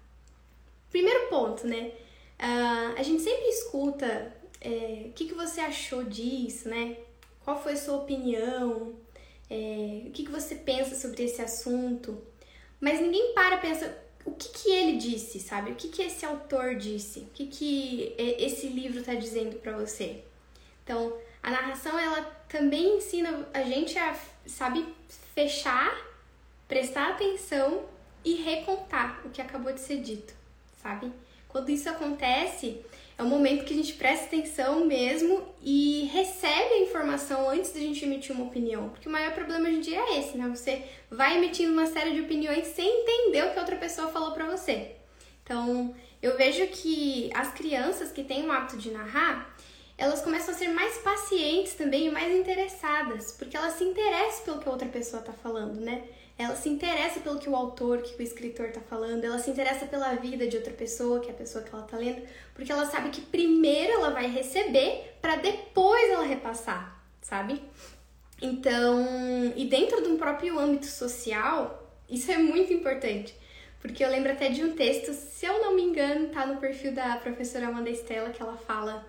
Primeiro 0.91 1.29
ponto, 1.29 1.67
né? 1.67 1.93
Uh, 2.39 2.99
a 2.99 3.03
gente 3.03 3.23
sempre 3.23 3.49
escuta 3.49 4.35
é, 4.61 5.07
o 5.07 5.13
que, 5.13 5.27
que 5.27 5.35
você 5.35 5.61
achou 5.61 6.05
disso, 6.05 6.69
né? 6.69 6.99
Qual 7.41 7.61
foi 7.61 7.73
a 7.73 7.77
sua 7.77 7.97
opinião? 7.97 8.95
É, 9.49 10.03
o 10.07 10.11
que, 10.11 10.25
que 10.25 10.31
você 10.31 10.55
pensa 10.55 10.95
sobre 10.95 11.25
esse 11.25 11.41
assunto? 11.41 12.21
Mas 12.81 13.01
ninguém 13.01 13.33
para 13.35 13.59
pensa 13.59 14.02
o 14.25 14.33
que, 14.33 14.49
que 14.49 14.71
ele 14.71 14.99
disse, 14.99 15.41
sabe? 15.41 15.73
O 15.73 15.75
que, 15.75 15.89
que 15.89 16.03
esse 16.03 16.25
autor 16.25 16.77
disse? 16.77 17.21
O 17.21 17.27
que, 17.35 17.47
que 17.47 18.15
esse 18.19 18.69
livro 18.69 19.01
está 19.01 19.15
dizendo 19.15 19.57
para 19.57 19.77
você? 19.77 20.23
Então, 20.85 21.17
a 21.43 21.51
narração 21.51 21.99
ela 21.99 22.23
também 22.49 22.99
ensina 22.99 23.49
a 23.53 23.63
gente 23.63 23.99
a, 23.99 24.17
sabe, 24.47 24.87
fechar, 25.35 25.93
prestar 26.69 27.11
atenção 27.11 27.85
e 28.25 28.35
recontar 28.35 29.21
o 29.25 29.31
que 29.31 29.43
acabou 29.43 29.73
de 29.73 29.81
ser 29.81 30.01
dito, 30.01 30.33
sabe? 30.83 31.13
Quando 31.53 31.71
isso 31.71 31.89
acontece, 31.89 32.81
é 33.19 33.23
o 33.23 33.27
momento 33.27 33.65
que 33.65 33.75
a 33.75 33.77
gente 33.77 33.93
presta 33.93 34.25
atenção 34.25 34.87
mesmo 34.87 35.47
e 35.63 36.09
recebe 36.13 36.75
a 36.75 36.81
informação 36.81 37.49
antes 37.51 37.71
da 37.73 37.79
gente 37.79 38.05
emitir 38.05 38.35
uma 38.35 38.47
opinião. 38.47 38.89
Porque 38.89 39.07
o 39.07 39.13
maior 39.13 39.33
problema 39.33 39.69
hoje 39.69 39.77
em 39.77 39.81
dia 39.81 40.01
é 40.01 40.19
esse, 40.19 40.37
né? 40.39 40.49
Você 40.49 40.83
vai 41.11 41.37
emitindo 41.37 41.73
uma 41.73 41.87
série 41.87 42.13
de 42.13 42.23
opiniões 42.23 42.69
sem 42.69 43.03
entender 43.03 43.45
o 43.45 43.53
que 43.53 43.59
outra 43.61 43.77
pessoa 43.77 44.09
falou 44.09 44.33
para 44.33 44.51
você. 44.51 44.93
Então, 45.45 45.95
eu 46.23 46.39
vejo 46.39 46.67
que 46.69 47.31
as 47.35 47.53
crianças 47.53 48.11
que 48.11 48.25
têm 48.25 48.47
o 48.47 48.51
hábito 48.51 48.79
de 48.79 48.91
narrar, 48.91 49.55
elas 49.99 50.23
começam 50.23 50.55
a 50.55 50.57
ser 50.57 50.69
mais 50.69 50.97
pacientes 50.99 51.75
também 51.75 52.07
e 52.07 52.11
mais 52.11 52.35
interessadas, 52.35 53.33
porque 53.33 53.57
elas 53.57 53.75
se 53.75 53.85
interessam 53.85 54.45
pelo 54.45 54.59
que 54.59 54.69
a 54.69 54.73
outra 54.73 54.89
pessoa 54.89 55.21
está 55.21 55.33
falando, 55.33 55.81
né? 55.81 56.03
Ela 56.43 56.57
se 56.57 56.69
interessa 56.69 57.21
pelo 57.21 57.39
que 57.39 57.49
o 57.49 57.57
autor, 57.57 58.03
que 58.03 58.21
o 58.21 58.23
escritor 58.23 58.67
está 58.67 58.81
falando, 58.81 59.25
ela 59.25 59.39
se 59.39 59.51
interessa 59.51 59.87
pela 59.87 60.15
vida 60.15 60.47
de 60.47 60.57
outra 60.57 60.73
pessoa, 60.73 61.21
que 61.21 61.29
é 61.29 61.33
a 61.33 61.37
pessoa 61.37 61.65
que 61.65 61.75
ela 61.75 61.85
está 61.85 61.97
lendo, 61.97 62.23
porque 62.55 62.71
ela 62.71 62.87
sabe 62.87 63.11
que 63.11 63.21
primeiro 63.21 63.93
ela 63.93 64.11
vai 64.11 64.27
receber 64.27 65.15
para 65.21 65.37
depois 65.37 66.11
ela 66.11 66.25
repassar, 66.25 67.03
sabe? 67.21 67.63
Então, 68.41 69.53
e 69.57 69.65
dentro 69.67 70.03
de 70.03 70.09
um 70.09 70.19
próprio 70.19 70.59
âmbito 70.59 70.87
social, 70.87 71.89
isso 72.11 72.31
é 72.31 72.39
muito 72.39 72.73
importante. 72.73 73.35
Porque 73.81 74.05
eu 74.05 74.09
lembro 74.09 74.33
até 74.33 74.49
de 74.49 74.65
um 74.65 74.77
texto, 74.77 75.13
se 75.13 75.45
eu 75.45 75.61
não 75.61 75.75
me 75.75 75.83
engano, 75.83 76.29
tá 76.29 76.47
no 76.47 76.59
perfil 76.59 76.93
da 76.93 77.17
professora 77.17 77.67
Amanda 77.67 77.91
Estela, 77.91 78.31
que 78.31 78.41
ela 78.41 78.57
fala 78.57 79.05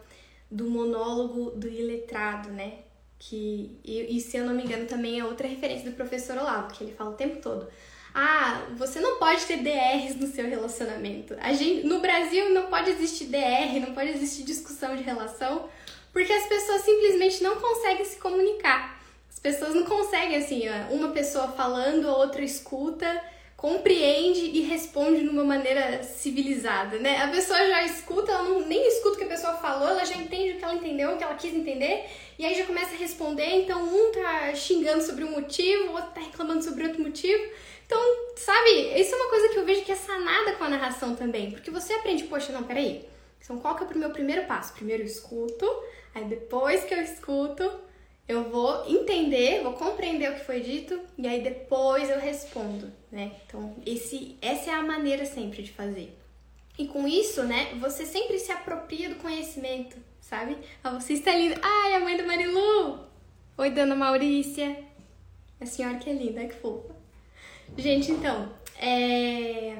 do 0.50 0.69
monólogo 0.69 1.52
do 1.52 1.67
iletrado, 1.67 2.50
né? 2.50 2.80
Que 3.30 3.72
e, 3.86 4.18
e, 4.18 4.20
se 4.20 4.36
eu 4.36 4.46
não 4.46 4.54
me 4.54 4.64
engano 4.64 4.86
também 4.86 5.20
é 5.20 5.24
outra 5.24 5.48
referência 5.48 5.90
do 5.90 5.96
professor 5.96 6.38
Olavo, 6.38 6.74
que 6.74 6.84
ele 6.84 6.94
fala 6.94 7.12
o 7.12 7.16
tempo 7.16 7.42
todo. 7.42 7.68
Ah, 8.14 8.68
você 8.76 9.00
não 9.00 9.18
pode 9.18 9.46
ter 9.46 9.58
DRs 9.58 10.18
no 10.18 10.28
seu 10.28 10.48
relacionamento. 10.48 11.36
A 11.40 11.54
gente, 11.54 11.88
no 11.88 12.00
Brasil 12.00 12.50
não 12.50 12.68
pode 12.68 12.92
existir 12.92 13.26
DR, 13.26 13.80
não 13.80 13.94
pode 13.94 14.10
existir 14.10 14.44
discussão 14.44 14.96
de 14.96 15.04
relação, 15.04 15.70
porque 16.12 16.32
as 16.32 16.46
pessoas 16.48 16.82
simplesmente 16.82 17.42
não 17.42 17.56
conseguem 17.56 18.06
se 18.06 18.18
comunicar. 18.18 19.02
As 19.32 19.40
pessoas 19.40 19.74
não 19.74 19.86
conseguem 19.86 20.38
assim, 20.38 20.64
uma 20.92 21.12
pessoa 21.12 21.48
falando, 21.48 22.08
a 22.08 22.18
outra 22.18 22.44
escuta 22.44 23.24
compreende 23.63 24.41
e 24.41 24.60
responde 24.63 25.21
de 25.21 25.30
uma 25.30 25.45
maneira 25.45 26.04
civilizada, 26.04 26.99
né? 26.99 27.23
A 27.23 27.30
pessoa 27.30 27.58
já 27.60 27.86
escuta, 27.86 28.30
ela 28.30 28.43
não, 28.43 28.67
nem 28.67 28.86
escuta 28.89 29.15
o 29.15 29.17
que 29.19 29.23
a 29.23 29.28
pessoa 29.30 29.54
falou, 29.54 29.88
ela 29.88 30.04
já 30.04 30.17
entende 30.17 30.52
o 30.52 30.58
que 30.58 30.65
ela 30.65 30.76
entendeu, 30.76 31.13
o 31.13 31.17
que 31.17 31.23
ela 31.23 31.36
quis 31.36 31.54
entender, 31.54 32.04
e 32.38 32.45
aí 32.45 32.56
já 32.56 32.65
começa 32.65 32.93
a 32.93 32.97
responder, 32.97 33.62
então 33.62 33.82
um 33.82 34.12
tá 34.12 34.54
xingando 34.54 35.02
sobre 35.02 35.23
um 35.23 35.32
motivo, 35.32 35.91
o 35.91 35.93
outro 35.93 36.12
tá 36.12 36.19
reclamando 36.19 36.62
sobre 36.62 36.84
outro 36.84 37.02
motivo. 37.02 37.41
Então, 37.86 37.97
sabe, 38.36 38.99
isso 38.99 39.15
é 39.15 39.17
uma 39.17 39.30
coisa 39.30 39.47
que 39.47 39.58
eu 39.58 39.65
vejo 39.65 39.86
que 39.86 39.93
é 39.93 39.95
sanada 39.95 40.52
com 40.58 40.65
a 40.65 40.69
narração 40.69 41.15
também, 41.15 41.52
porque 41.52 41.71
você 41.71 41.93
aprende, 41.93 42.26
poxa, 42.26 42.52
não, 42.52 42.63
peraí, 42.63 43.08
então 43.41 43.58
qual 43.60 43.78
que 43.78 43.86
é 43.86 43.88
o 43.88 43.97
meu 43.97 44.10
primeiro 44.10 44.45
passo? 44.45 44.73
Primeiro 44.73 45.04
eu 45.04 45.08
escuto, 45.08 45.65
aí 46.13 46.26
depois 46.26 46.84
que 46.84 46.93
eu 46.93 47.02
escuto, 47.02 47.63
eu 48.28 48.50
vou 48.50 48.88
entender, 48.88 49.62
vou 49.62 49.74
compreender 49.74 50.32
o 50.32 50.36
que 50.36 50.46
foi 50.46 50.62
dito 50.62 51.00
e 51.18 51.28
aí 51.28 51.42
depois 51.42 52.10
eu 52.10 52.20
respondo, 52.20 52.92
né? 53.12 53.34
Então, 53.46 53.76
esse, 53.86 54.38
essa 54.42 54.72
é 54.72 54.74
a 54.74 54.82
maneira 54.82 55.26
sempre 55.26 55.62
de 55.62 55.72
fazer. 55.72 56.18
E 56.78 56.88
com 56.88 57.08
isso, 57.08 57.44
né, 57.44 57.76
você 57.80 58.06
sempre 58.06 58.40
se 58.40 58.52
apropria 58.52 59.10
do 59.10 59.16
conhecimento, 59.16 59.98
sabe? 60.22 60.58
Ah, 60.84 60.92
você 60.92 61.14
está 61.14 61.36
linda. 61.36 61.60
Ai, 61.62 61.94
a 61.94 62.00
mãe 62.00 62.18
da 62.18 62.24
Marilu! 62.24 63.00
Oi, 63.58 63.70
dona 63.70 63.96
Maurícia! 63.96 64.84
A 65.62 65.66
senhora 65.66 65.98
que 65.98 66.10
é 66.10 66.14
linda, 66.14 66.46
que 66.46 66.56
fofa. 66.56 66.96
Gente, 67.78 68.12
então, 68.12 68.52
é. 68.78 69.78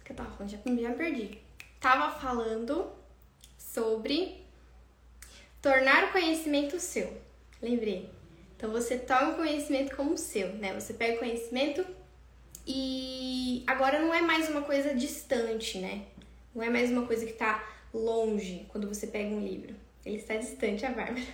O 0.00 0.04
que 0.04 0.12
eu 0.12 0.16
tava 0.16 0.30
falando? 0.30 0.50
Já, 0.50 0.58
já 0.64 0.88
me 0.90 0.94
perdi. 0.94 1.38
Tava 1.80 2.18
falando 2.18 2.90
sobre 3.58 4.44
tornar 5.60 6.04
o 6.04 6.12
conhecimento 6.12 6.78
seu. 6.78 7.20
Lembrei. 7.60 8.08
Então 8.56 8.70
você 8.70 8.98
toma 8.98 9.30
o 9.30 9.36
conhecimento 9.36 9.94
como 9.94 10.16
seu, 10.16 10.48
né? 10.54 10.74
Você 10.74 10.94
pega 10.94 11.16
o 11.16 11.18
conhecimento 11.18 11.86
e 12.66 13.62
agora 13.66 14.00
não 14.00 14.12
é 14.12 14.20
mais 14.20 14.48
uma 14.48 14.62
coisa 14.62 14.94
distante, 14.94 15.78
né? 15.78 16.06
Não 16.54 16.62
é 16.62 16.68
mais 16.68 16.90
uma 16.90 17.06
coisa 17.06 17.24
que 17.24 17.32
tá 17.32 17.66
longe 17.94 18.66
quando 18.68 18.88
você 18.88 19.06
pega 19.06 19.28
um 19.28 19.40
livro. 19.40 19.74
Ele 20.04 20.16
está 20.16 20.36
distante, 20.36 20.84
a 20.84 20.90
Bárbara. 20.90 21.26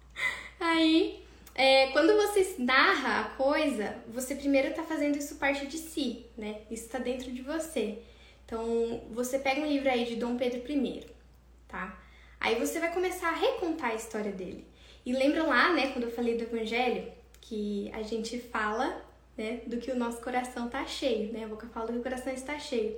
Aí, 0.58 1.22
é, 1.54 1.88
quando 1.88 2.14
você 2.16 2.54
narra 2.58 3.20
a 3.20 3.24
coisa, 3.30 3.96
você 4.08 4.34
primeiro 4.34 4.74
tá 4.74 4.82
fazendo 4.82 5.18
isso 5.18 5.36
parte 5.36 5.66
de 5.66 5.78
si, 5.78 6.26
né? 6.36 6.62
Isso 6.70 6.88
tá 6.88 6.98
dentro 6.98 7.30
de 7.30 7.42
você. 7.42 7.98
Então, 8.44 9.02
você 9.10 9.38
pega 9.38 9.60
um 9.60 9.66
livro 9.66 9.88
aí 9.88 10.04
de 10.04 10.16
Dom 10.16 10.36
Pedro 10.36 10.60
I, 10.70 11.06
tá? 11.68 11.98
Aí 12.40 12.56
você 12.56 12.80
vai 12.80 12.92
começar 12.92 13.28
a 13.28 13.36
recontar 13.36 13.90
a 13.90 13.94
história 13.94 14.32
dele. 14.32 14.66
E 15.04 15.12
lembram 15.12 15.48
lá, 15.48 15.72
né, 15.72 15.92
quando 15.92 16.04
eu 16.04 16.10
falei 16.10 16.36
do 16.36 16.44
evangelho, 16.44 17.10
que 17.40 17.90
a 17.92 18.02
gente 18.02 18.38
fala, 18.38 19.04
né, 19.36 19.60
do 19.66 19.78
que 19.78 19.90
o 19.90 19.96
nosso 19.96 20.20
coração 20.20 20.68
tá 20.68 20.86
cheio, 20.86 21.32
né? 21.32 21.44
A 21.44 21.48
boca 21.48 21.66
fala 21.68 21.86
do 21.86 21.92
que 21.94 21.98
o 21.98 22.02
coração 22.02 22.32
está 22.32 22.58
cheio. 22.58 22.96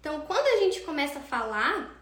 Então, 0.00 0.20
quando 0.22 0.46
a 0.46 0.64
gente 0.64 0.80
começa 0.82 1.18
a 1.18 1.22
falar, 1.22 2.00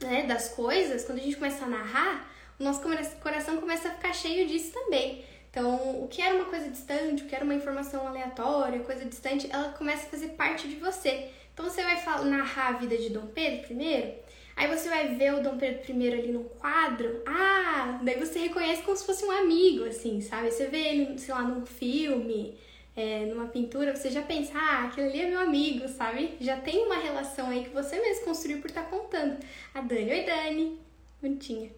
né, 0.00 0.24
das 0.24 0.50
coisas, 0.50 1.04
quando 1.04 1.18
a 1.18 1.22
gente 1.22 1.36
começa 1.36 1.64
a 1.64 1.68
narrar, 1.68 2.30
o 2.60 2.62
nosso 2.62 2.80
coração 3.20 3.56
começa 3.56 3.88
a 3.88 3.92
ficar 3.92 4.12
cheio 4.12 4.46
disso 4.46 4.72
também. 4.72 5.24
Então, 5.50 6.02
o 6.02 6.08
que 6.08 6.22
era 6.22 6.34
uma 6.34 6.46
coisa 6.46 6.70
distante, 6.70 7.24
o 7.24 7.26
que 7.26 7.34
era 7.34 7.44
uma 7.44 7.54
informação 7.54 8.06
aleatória, 8.06 8.80
coisa 8.80 9.04
distante, 9.04 9.48
ela 9.50 9.70
começa 9.70 10.06
a 10.06 10.10
fazer 10.10 10.28
parte 10.28 10.68
de 10.68 10.76
você. 10.76 11.30
Então, 11.52 11.64
você 11.68 11.82
vai 11.82 12.24
narrar 12.24 12.68
a 12.68 12.72
vida 12.72 12.96
de 12.96 13.10
Dom 13.10 13.26
Pedro 13.26 13.66
primeiro, 13.66 14.14
Aí 14.56 14.68
você 14.68 14.88
vai 14.88 15.14
ver 15.14 15.34
o 15.34 15.42
Dom 15.42 15.56
Pedro 15.56 15.80
I 15.88 16.12
ali 16.12 16.32
no 16.32 16.44
quadro, 16.44 17.22
ah, 17.26 17.98
daí 18.02 18.18
você 18.18 18.38
reconhece 18.38 18.82
como 18.82 18.96
se 18.96 19.06
fosse 19.06 19.24
um 19.24 19.30
amigo, 19.30 19.84
assim, 19.84 20.20
sabe? 20.20 20.50
Você 20.50 20.66
vê 20.66 20.78
ele, 20.78 21.18
sei 21.18 21.34
lá, 21.34 21.42
num 21.42 21.64
filme, 21.64 22.58
é, 22.94 23.24
numa 23.26 23.46
pintura, 23.46 23.96
você 23.96 24.10
já 24.10 24.22
pensa, 24.22 24.52
ah, 24.54 24.84
aquele 24.84 25.08
ali 25.08 25.20
é 25.22 25.30
meu 25.30 25.40
amigo, 25.40 25.88
sabe? 25.88 26.36
Já 26.40 26.58
tem 26.58 26.84
uma 26.84 26.96
relação 26.96 27.48
aí 27.48 27.64
que 27.64 27.70
você 27.70 27.98
mesmo 27.98 28.26
construiu 28.26 28.60
por 28.60 28.68
estar 28.68 28.82
tá 28.82 28.90
contando. 28.90 29.38
A 29.74 29.80
Dani, 29.80 30.10
oi 30.10 30.22
Dani, 30.24 30.78
bonitinha. 31.20 31.70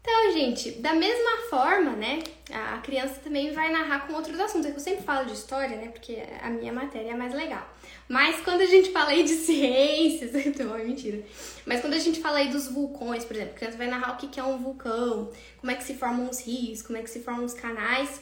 Então, 0.00 0.32
gente, 0.32 0.70
da 0.72 0.94
mesma 0.94 1.48
forma, 1.50 1.90
né, 1.90 2.22
a 2.50 2.78
criança 2.78 3.20
também 3.22 3.52
vai 3.52 3.70
narrar 3.70 4.06
com 4.06 4.14
outros 4.14 4.38
assuntos. 4.40 4.66
É 4.66 4.70
que 4.70 4.78
eu 4.78 4.82
sempre 4.82 5.04
falo 5.04 5.26
de 5.26 5.34
história, 5.34 5.76
né, 5.76 5.88
porque 5.88 6.22
a 6.40 6.48
minha 6.48 6.72
matéria 6.72 7.10
é 7.10 7.14
mais 7.14 7.34
legal. 7.34 7.68
Mas 8.10 8.40
quando 8.40 8.62
a 8.62 8.66
gente 8.66 8.90
fala 8.90 9.10
aí 9.10 9.22
de 9.22 9.34
ciências, 9.34 10.34
então 10.44 10.74
é 10.74 10.82
mentira. 10.82 11.22
Mas 11.64 11.80
quando 11.80 11.94
a 11.94 11.98
gente 12.00 12.18
fala 12.18 12.38
aí 12.38 12.50
dos 12.50 12.66
vulcões, 12.66 13.24
por 13.24 13.36
exemplo, 13.36 13.54
a 13.54 13.56
criança 13.56 13.78
vai 13.78 13.86
narrar 13.86 14.14
o 14.14 14.16
que 14.16 14.40
é 14.40 14.42
um 14.42 14.58
vulcão, 14.58 15.30
como 15.58 15.70
é 15.70 15.76
que 15.76 15.84
se 15.84 15.94
formam 15.94 16.28
os 16.28 16.40
rios, 16.40 16.82
como 16.82 16.98
é 16.98 17.02
que 17.02 17.08
se 17.08 17.20
formam 17.20 17.44
os 17.44 17.54
canais, 17.54 18.20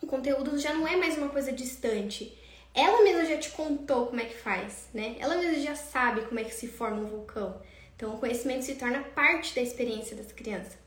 o 0.00 0.06
conteúdo 0.06 0.58
já 0.58 0.72
não 0.72 0.88
é 0.88 0.96
mais 0.96 1.18
uma 1.18 1.28
coisa 1.28 1.52
distante. 1.52 2.34
Ela 2.74 3.04
mesma 3.04 3.26
já 3.26 3.36
te 3.36 3.50
contou 3.50 4.06
como 4.06 4.18
é 4.18 4.24
que 4.24 4.38
faz, 4.38 4.88
né? 4.94 5.16
Ela 5.18 5.36
mesma 5.36 5.62
já 5.62 5.74
sabe 5.74 6.22
como 6.22 6.40
é 6.40 6.44
que 6.44 6.54
se 6.54 6.66
forma 6.66 7.02
um 7.02 7.06
vulcão. 7.06 7.60
Então, 7.94 8.14
o 8.14 8.18
conhecimento 8.18 8.64
se 8.64 8.76
torna 8.76 9.00
parte 9.00 9.54
da 9.54 9.60
experiência 9.60 10.16
das 10.16 10.32
crianças. 10.32 10.78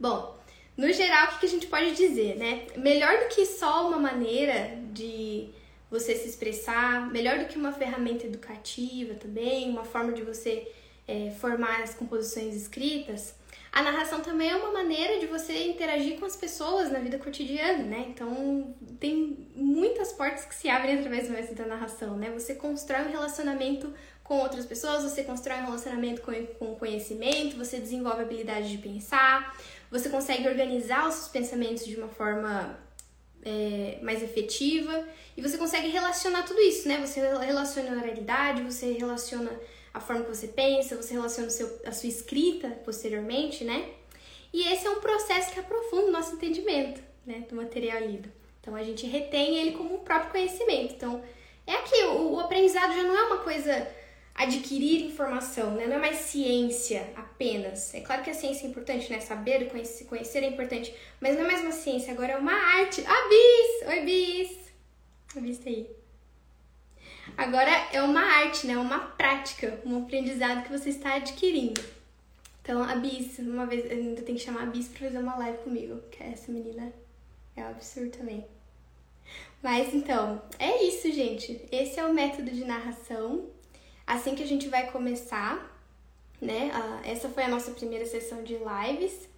Bom, 0.00 0.38
no 0.74 0.90
geral, 0.90 1.34
o 1.34 1.38
que 1.38 1.44
a 1.44 1.50
gente 1.50 1.66
pode 1.66 1.94
dizer, 1.96 2.38
né? 2.38 2.66
Melhor 2.78 3.18
do 3.18 3.28
que 3.28 3.44
só 3.44 3.88
uma 3.88 3.98
maneira 3.98 4.74
de 4.90 5.50
você 5.92 6.16
se 6.16 6.26
expressar, 6.26 7.12
melhor 7.12 7.38
do 7.38 7.44
que 7.44 7.58
uma 7.58 7.70
ferramenta 7.70 8.26
educativa 8.26 9.12
também, 9.14 9.68
uma 9.68 9.84
forma 9.84 10.10
de 10.12 10.22
você 10.22 10.66
é, 11.06 11.30
formar 11.38 11.82
as 11.82 11.94
composições 11.94 12.54
escritas, 12.54 13.34
a 13.70 13.82
narração 13.82 14.20
também 14.20 14.50
é 14.50 14.56
uma 14.56 14.70
maneira 14.70 15.18
de 15.18 15.26
você 15.26 15.66
interagir 15.66 16.18
com 16.18 16.26
as 16.26 16.36
pessoas 16.36 16.90
na 16.90 16.98
vida 16.98 17.18
cotidiana, 17.18 17.84
né? 17.84 18.06
Então, 18.08 18.74
tem 19.00 19.48
muitas 19.54 20.12
portas 20.12 20.44
que 20.44 20.54
se 20.54 20.68
abrem 20.68 20.98
através 20.98 21.26
do 21.26 21.32
método 21.32 21.54
da 21.54 21.66
narração, 21.66 22.16
né? 22.16 22.30
Você 22.32 22.54
constrói 22.54 23.02
um 23.02 23.10
relacionamento 23.10 23.92
com 24.22 24.38
outras 24.38 24.66
pessoas, 24.66 25.02
você 25.02 25.24
constrói 25.24 25.58
um 25.58 25.64
relacionamento 25.64 26.20
com, 26.20 26.32
com 26.58 26.74
conhecimento, 26.74 27.56
você 27.56 27.78
desenvolve 27.78 28.20
a 28.20 28.22
habilidade 28.22 28.70
de 28.70 28.78
pensar, 28.78 29.56
você 29.90 30.10
consegue 30.10 30.46
organizar 30.48 31.08
os 31.08 31.14
seus 31.14 31.28
pensamentos 31.28 31.84
de 31.84 31.96
uma 31.96 32.08
forma 32.08 32.78
é, 33.44 33.98
mais 34.02 34.22
efetiva 34.22 35.06
e 35.36 35.42
você 35.42 35.58
consegue 35.58 35.88
relacionar 35.88 36.42
tudo 36.42 36.60
isso, 36.60 36.88
né? 36.88 37.04
Você 37.04 37.20
relaciona 37.20 37.92
a 37.92 38.02
oralidade, 38.02 38.62
você 38.62 38.92
relaciona 38.92 39.50
a 39.92 40.00
forma 40.00 40.24
que 40.24 40.34
você 40.34 40.48
pensa, 40.48 40.96
você 40.96 41.14
relaciona 41.14 41.50
seu, 41.50 41.80
a 41.86 41.92
sua 41.92 42.08
escrita 42.08 42.68
posteriormente, 42.84 43.64
né? 43.64 43.90
E 44.52 44.68
esse 44.68 44.86
é 44.86 44.90
um 44.90 45.00
processo 45.00 45.52
que 45.52 45.60
aprofunda 45.60 46.08
o 46.08 46.10
nosso 46.10 46.34
entendimento, 46.34 47.00
né, 47.26 47.46
do 47.48 47.56
material 47.56 48.00
lido. 48.00 48.30
Então 48.60 48.74
a 48.76 48.82
gente 48.82 49.06
retém 49.06 49.56
ele 49.58 49.72
como 49.72 49.94
um 49.94 49.98
próprio 50.00 50.30
conhecimento. 50.30 50.94
Então 50.94 51.22
é 51.66 51.74
aqui, 51.74 52.04
o, 52.04 52.34
o 52.34 52.40
aprendizado 52.40 52.92
já 52.92 53.02
não 53.02 53.16
é 53.16 53.22
uma 53.24 53.38
coisa 53.38 53.88
adquirir 54.34 55.04
informação, 55.04 55.72
né? 55.72 55.86
Não 55.86 55.96
é 55.96 55.98
mais 55.98 56.16
ciência 56.18 57.12
apenas. 57.16 57.94
É 57.94 58.00
claro 58.00 58.22
que 58.22 58.30
a 58.30 58.34
ciência 58.34 58.66
é 58.66 58.70
importante, 58.70 59.10
né? 59.10 59.20
Saber, 59.20 59.68
conhecer, 59.70 60.04
conhecer 60.04 60.42
é 60.42 60.48
importante, 60.48 60.94
mas 61.20 61.36
não 61.36 61.44
é 61.44 61.46
mais 61.48 61.60
uma 61.60 61.72
ciência, 61.72 62.12
agora 62.12 62.32
é 62.32 62.36
uma 62.36 62.52
arte. 62.52 63.04
Ah, 63.06 63.28
Bis! 63.28 63.88
Oi, 63.88 64.00
Bis! 64.04 64.58
A 65.36 65.40
Bis 65.40 65.58
tá 65.58 65.70
aí. 65.70 65.90
Agora 67.36 67.70
é 67.92 68.02
uma 68.02 68.20
arte, 68.20 68.66
né? 68.66 68.76
Uma 68.76 68.98
prática, 68.98 69.80
um 69.84 70.02
aprendizado 70.02 70.64
que 70.64 70.70
você 70.70 70.90
está 70.90 71.14
adquirindo. 71.14 71.82
Então, 72.62 72.82
a 72.82 72.94
Bis, 72.96 73.38
uma 73.38 73.66
vez, 73.66 73.84
eu 73.90 73.96
ainda 73.96 74.22
tenho 74.22 74.38
que 74.38 74.44
chamar 74.44 74.62
a 74.62 74.66
Bis 74.66 74.88
pra 74.88 75.06
fazer 75.06 75.18
uma 75.18 75.36
live 75.36 75.58
comigo, 75.58 76.00
que 76.10 76.22
essa 76.22 76.52
menina 76.52 76.92
é 77.56 77.62
um 77.62 77.68
absurdo 77.68 78.10
também. 78.10 78.44
Mas 79.62 79.94
então, 79.94 80.42
é 80.58 80.84
isso, 80.84 81.10
gente. 81.12 81.60
Esse 81.70 81.98
é 81.98 82.04
o 82.04 82.12
método 82.12 82.50
de 82.50 82.64
narração 82.64 83.48
assim 84.12 84.34
que 84.34 84.42
a 84.42 84.46
gente 84.46 84.68
vai 84.68 84.90
começar, 84.90 85.70
né? 86.40 86.70
essa 87.04 87.28
foi 87.28 87.44
a 87.44 87.48
nossa 87.48 87.70
primeira 87.70 88.04
sessão 88.04 88.42
de 88.42 88.56
lives. 88.56 89.28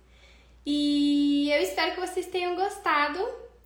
E 0.66 1.50
eu 1.50 1.62
espero 1.62 1.94
que 1.94 2.00
vocês 2.00 2.26
tenham 2.26 2.56
gostado. 2.56 3.18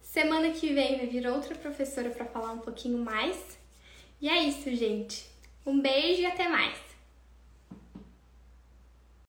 Semana 0.03 0.51
que 0.51 0.73
vem 0.73 0.97
vai 0.97 1.07
vir 1.07 1.27
outra 1.27 1.55
professora 1.55 2.11
para 2.11 2.25
falar 2.25 2.53
um 2.53 2.59
pouquinho 2.59 2.99
mais. 2.99 3.59
E 4.21 4.29
é 4.29 4.43
isso, 4.43 4.75
gente. 4.75 5.25
Um 5.65 5.81
beijo 5.81 6.23
e 6.23 6.27
até 6.27 6.49
mais! 6.49 6.88